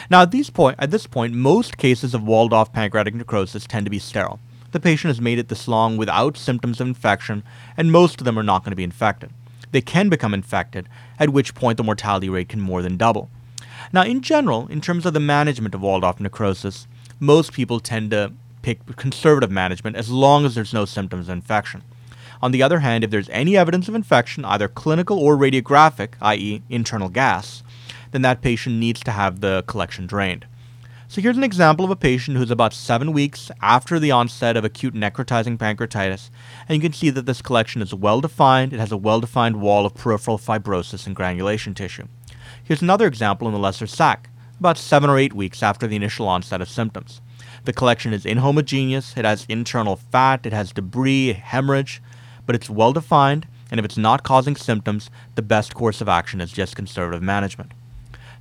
Now, 0.08 0.22
at, 0.22 0.34
at 0.34 0.90
this 0.90 1.06
point, 1.06 1.34
most 1.34 1.78
cases 1.78 2.14
of 2.14 2.22
walled 2.22 2.52
off 2.52 2.72
pancreatic 2.72 3.14
necrosis 3.14 3.66
tend 3.66 3.86
to 3.86 3.90
be 3.90 3.98
sterile. 3.98 4.40
The 4.72 4.80
patient 4.80 5.08
has 5.08 5.20
made 5.20 5.38
it 5.38 5.48
this 5.48 5.66
long 5.66 5.96
without 5.96 6.36
symptoms 6.36 6.80
of 6.80 6.86
infection, 6.86 7.42
and 7.76 7.90
most 7.90 8.20
of 8.20 8.24
them 8.24 8.38
are 8.38 8.44
not 8.44 8.64
going 8.64 8.72
to 8.72 8.76
be 8.76 8.84
infected. 8.84 9.30
They 9.72 9.80
can 9.80 10.08
become 10.08 10.34
infected, 10.34 10.88
at 11.18 11.30
which 11.30 11.54
point 11.54 11.76
the 11.76 11.84
mortality 11.84 12.28
rate 12.28 12.48
can 12.48 12.60
more 12.60 12.82
than 12.82 12.96
double. 12.96 13.30
Now, 13.92 14.02
in 14.02 14.20
general, 14.20 14.66
in 14.68 14.80
terms 14.80 15.06
of 15.06 15.14
the 15.14 15.20
management 15.20 15.74
of 15.74 15.80
walled 15.80 16.04
off 16.04 16.20
necrosis, 16.20 16.86
most 17.18 17.52
people 17.52 17.80
tend 17.80 18.10
to 18.10 18.32
pick 18.62 18.84
conservative 18.96 19.50
management 19.50 19.96
as 19.96 20.10
long 20.10 20.44
as 20.44 20.54
there's 20.54 20.74
no 20.74 20.84
symptoms 20.84 21.28
of 21.28 21.32
infection. 21.32 21.82
On 22.42 22.52
the 22.52 22.62
other 22.62 22.80
hand, 22.80 23.04
if 23.04 23.10
there's 23.10 23.28
any 23.30 23.56
evidence 23.56 23.88
of 23.88 23.94
infection, 23.94 24.44
either 24.44 24.68
clinical 24.68 25.18
or 25.18 25.36
radiographic, 25.36 26.14
i.e., 26.22 26.62
internal 26.68 27.08
gas, 27.08 27.62
then 28.12 28.22
that 28.22 28.42
patient 28.42 28.76
needs 28.76 29.00
to 29.00 29.12
have 29.12 29.40
the 29.40 29.62
collection 29.66 30.06
drained. 30.06 30.46
So 31.10 31.20
here's 31.20 31.36
an 31.36 31.42
example 31.42 31.84
of 31.84 31.90
a 31.90 31.96
patient 31.96 32.36
who's 32.36 32.52
about 32.52 32.72
seven 32.72 33.12
weeks 33.12 33.50
after 33.60 33.98
the 33.98 34.12
onset 34.12 34.56
of 34.56 34.64
acute 34.64 34.94
necrotizing 34.94 35.58
pancreatitis, 35.58 36.30
and 36.68 36.76
you 36.76 36.80
can 36.80 36.92
see 36.92 37.10
that 37.10 37.26
this 37.26 37.42
collection 37.42 37.82
is 37.82 37.92
well 37.92 38.20
defined. 38.20 38.72
It 38.72 38.78
has 38.78 38.92
a 38.92 38.96
well 38.96 39.18
defined 39.18 39.60
wall 39.60 39.84
of 39.84 39.94
peripheral 39.94 40.38
fibrosis 40.38 41.08
and 41.08 41.16
granulation 41.16 41.74
tissue. 41.74 42.06
Here's 42.62 42.80
another 42.80 43.08
example 43.08 43.48
in 43.48 43.52
the 43.52 43.58
lesser 43.58 43.88
sac, 43.88 44.30
about 44.60 44.78
seven 44.78 45.10
or 45.10 45.18
eight 45.18 45.32
weeks 45.32 45.64
after 45.64 45.88
the 45.88 45.96
initial 45.96 46.28
onset 46.28 46.60
of 46.60 46.68
symptoms. 46.68 47.20
The 47.64 47.72
collection 47.72 48.12
is 48.12 48.24
inhomogeneous, 48.24 49.16
it 49.16 49.24
has 49.24 49.46
internal 49.48 49.96
fat, 49.96 50.46
it 50.46 50.52
has 50.52 50.70
debris, 50.70 51.32
hemorrhage, 51.32 52.00
but 52.46 52.54
it's 52.54 52.70
well 52.70 52.92
defined, 52.92 53.48
and 53.68 53.80
if 53.80 53.84
it's 53.84 53.98
not 53.98 54.22
causing 54.22 54.54
symptoms, 54.54 55.10
the 55.34 55.42
best 55.42 55.74
course 55.74 56.00
of 56.00 56.08
action 56.08 56.40
is 56.40 56.52
just 56.52 56.76
conservative 56.76 57.20
management. 57.20 57.72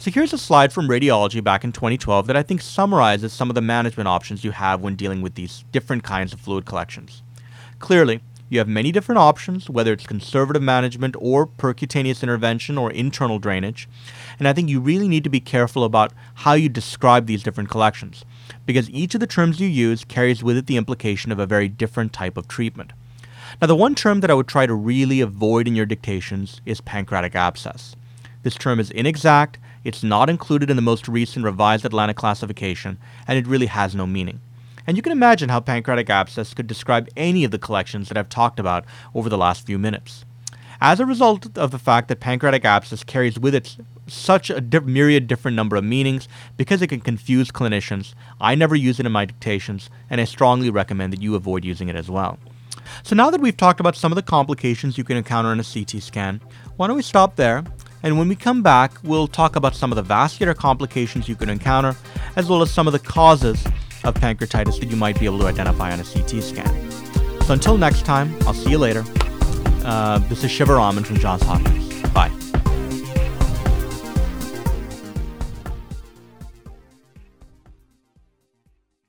So 0.02 0.10
here's 0.10 0.32
a 0.32 0.38
slide 0.38 0.72
from 0.72 0.88
radiology 0.88 1.44
back 1.44 1.66
in 1.66 1.74
2012 1.74 2.28
that 2.28 2.38
I 2.38 2.42
think 2.42 2.62
summarizes 2.62 3.34
some 3.34 3.50
of 3.50 3.56
the 3.56 3.62
management 3.62 4.08
options 4.08 4.46
you 4.46 4.52
have 4.52 4.80
when 4.80 4.96
dealing 4.96 5.22
with 5.22 5.36
these 5.36 5.66
different 5.74 6.04
kinds 6.04 6.32
of 6.32 6.40
fluid 6.40 6.66
collections. 6.66 7.22
Clearly, 7.80 8.22
you 8.48 8.60
have 8.60 8.68
many 8.70 8.94
different 8.94 9.20
options, 9.20 9.70
whether 9.70 9.92
it's 9.92 10.08
conservative 10.08 10.62
management 10.62 11.18
or 11.20 11.46
percutaneous 11.46 12.24
intervention 12.24 12.78
or 12.78 12.90
internal 12.92 13.40
drainage. 13.40 13.90
And 14.40 14.48
I 14.48 14.54
think 14.54 14.70
you 14.70 14.80
really 14.80 15.10
need 15.10 15.26
to 15.26 15.30
be 15.30 15.42
careful 15.42 15.84
about 15.84 16.14
how 16.34 16.54
you 16.54 16.70
describe 16.70 17.26
these 17.26 17.44
different 17.44 17.70
collections, 17.70 18.24
because 18.66 18.90
each 18.92 19.16
of 19.16 19.20
the 19.20 19.28
terms 19.28 19.60
you 19.60 19.68
use 19.68 20.06
carries 20.06 20.42
with 20.42 20.56
it 20.56 20.68
the 20.68 20.78
implication 20.78 21.30
of 21.30 21.40
a 21.40 21.46
very 21.46 21.68
different 21.68 22.14
type 22.14 22.38
of 22.38 22.48
treatment. 22.48 22.94
Now, 23.62 23.68
the 23.68 23.76
one 23.76 23.96
term 23.96 24.22
that 24.22 24.32
I 24.32 24.36
would 24.36 24.48
try 24.48 24.66
to 24.66 24.74
really 24.74 25.20
avoid 25.20 25.68
in 25.68 25.76
your 25.76 25.86
dictations 25.86 26.62
is 26.66 26.80
pancreatic 26.80 27.36
abscess. 27.36 27.98
This 28.44 28.56
term 28.56 28.80
is 28.80 28.92
inexact, 28.92 29.60
it's 29.84 30.04
not 30.04 30.30
included 30.30 30.70
in 30.70 30.76
the 30.76 30.82
most 30.82 31.08
recent 31.08 31.46
revised 31.46 31.86
Atlanta 31.86 32.14
classification, 32.14 32.98
and 33.28 33.38
it 33.38 33.48
really 33.48 33.68
has 33.68 33.96
no 33.96 34.06
meaning. 34.06 34.40
And 34.88 34.98
you 34.98 35.04
can 35.04 35.12
imagine 35.12 35.50
how 35.50 35.60
pancreatic 35.60 36.10
abscess 36.10 36.54
could 36.54 36.68
describe 36.68 37.10
any 37.16 37.44
of 37.44 37.52
the 37.52 37.60
collections 37.60 38.08
that 38.08 38.18
I've 38.18 38.30
talked 38.30 38.60
about 38.60 38.86
over 39.14 39.30
the 39.30 39.38
last 39.38 39.66
few 39.66 39.78
minutes. 39.78 40.26
As 40.82 41.00
a 41.00 41.06
result 41.06 41.58
of 41.58 41.72
the 41.72 41.80
fact 41.80 42.08
that 42.08 42.22
pancreatic 42.22 42.64
abscess 42.64 43.04
carries 43.04 43.38
with 43.38 43.54
it 43.54 43.76
such 44.08 44.50
a 44.50 44.62
di- 44.62 44.80
myriad 44.80 45.28
different 45.28 45.56
number 45.56 45.76
of 45.76 45.84
meanings, 45.84 46.28
because 46.58 46.82
it 46.82 46.88
can 46.88 47.02
confuse 47.02 47.52
clinicians, 47.52 48.14
I 48.40 48.56
never 48.56 48.76
use 48.76 49.00
it 49.00 49.06
in 49.06 49.12
my 49.12 49.26
dictations, 49.26 49.90
and 50.10 50.20
I 50.20 50.24
strongly 50.24 50.70
recommend 50.70 51.14
that 51.14 51.22
you 51.22 51.36
avoid 51.36 51.66
using 51.66 51.90
it 51.90 51.96
as 51.96 52.10
well. 52.10 52.40
So 53.04 53.16
now 53.16 53.30
that 53.30 53.42
we've 53.42 53.56
talked 53.56 53.80
about 53.80 53.96
some 53.96 54.12
of 54.12 54.16
the 54.16 54.22
complications 54.24 54.98
you 54.98 55.04
can 55.04 55.18
encounter 55.18 55.52
in 55.52 55.60
a 55.60 55.64
CT 55.64 56.02
scan, 56.02 56.42
why 56.78 56.88
don't 56.88 56.96
we 56.96 57.04
stop 57.04 57.36
there? 57.36 57.64
And 58.04 58.18
when 58.18 58.28
we 58.28 58.36
come 58.36 58.62
back, 58.62 58.94
we'll 59.04 59.28
talk 59.28 59.56
about 59.56 59.76
some 59.76 59.92
of 59.92 59.96
the 59.96 60.02
vascular 60.02 60.54
complications 60.54 61.28
you 61.28 61.36
can 61.36 61.50
encounter, 61.50 61.96
as 62.36 62.50
well 62.50 62.62
as 62.62 62.72
some 62.72 62.88
of 62.88 62.94
the 62.94 63.00
causes 63.00 63.64
of 64.04 64.14
pancreatitis 64.16 64.80
that 64.80 64.90
you 64.90 64.96
might 64.96 65.20
be 65.20 65.26
able 65.26 65.40
to 65.40 65.48
identify 65.48 65.92
on 65.92 66.00
a 66.00 66.04
CT 66.04 66.42
scan. 66.42 66.92
So 67.42 67.54
until 67.54 67.78
next 67.78 68.06
time, 68.06 68.36
I'll 68.42 68.54
see 68.54 68.70
you 68.70 68.78
later. 68.78 69.04
Uh, 69.84 70.20
this 70.30 70.44
is 70.44 70.52
Shiva 70.52 70.68
Siva 70.68 70.76
Raman 70.76 71.04
from 71.04 71.18
Johns 71.18 71.44
Hopkins. 71.44 72.02
Bye. 72.12 72.49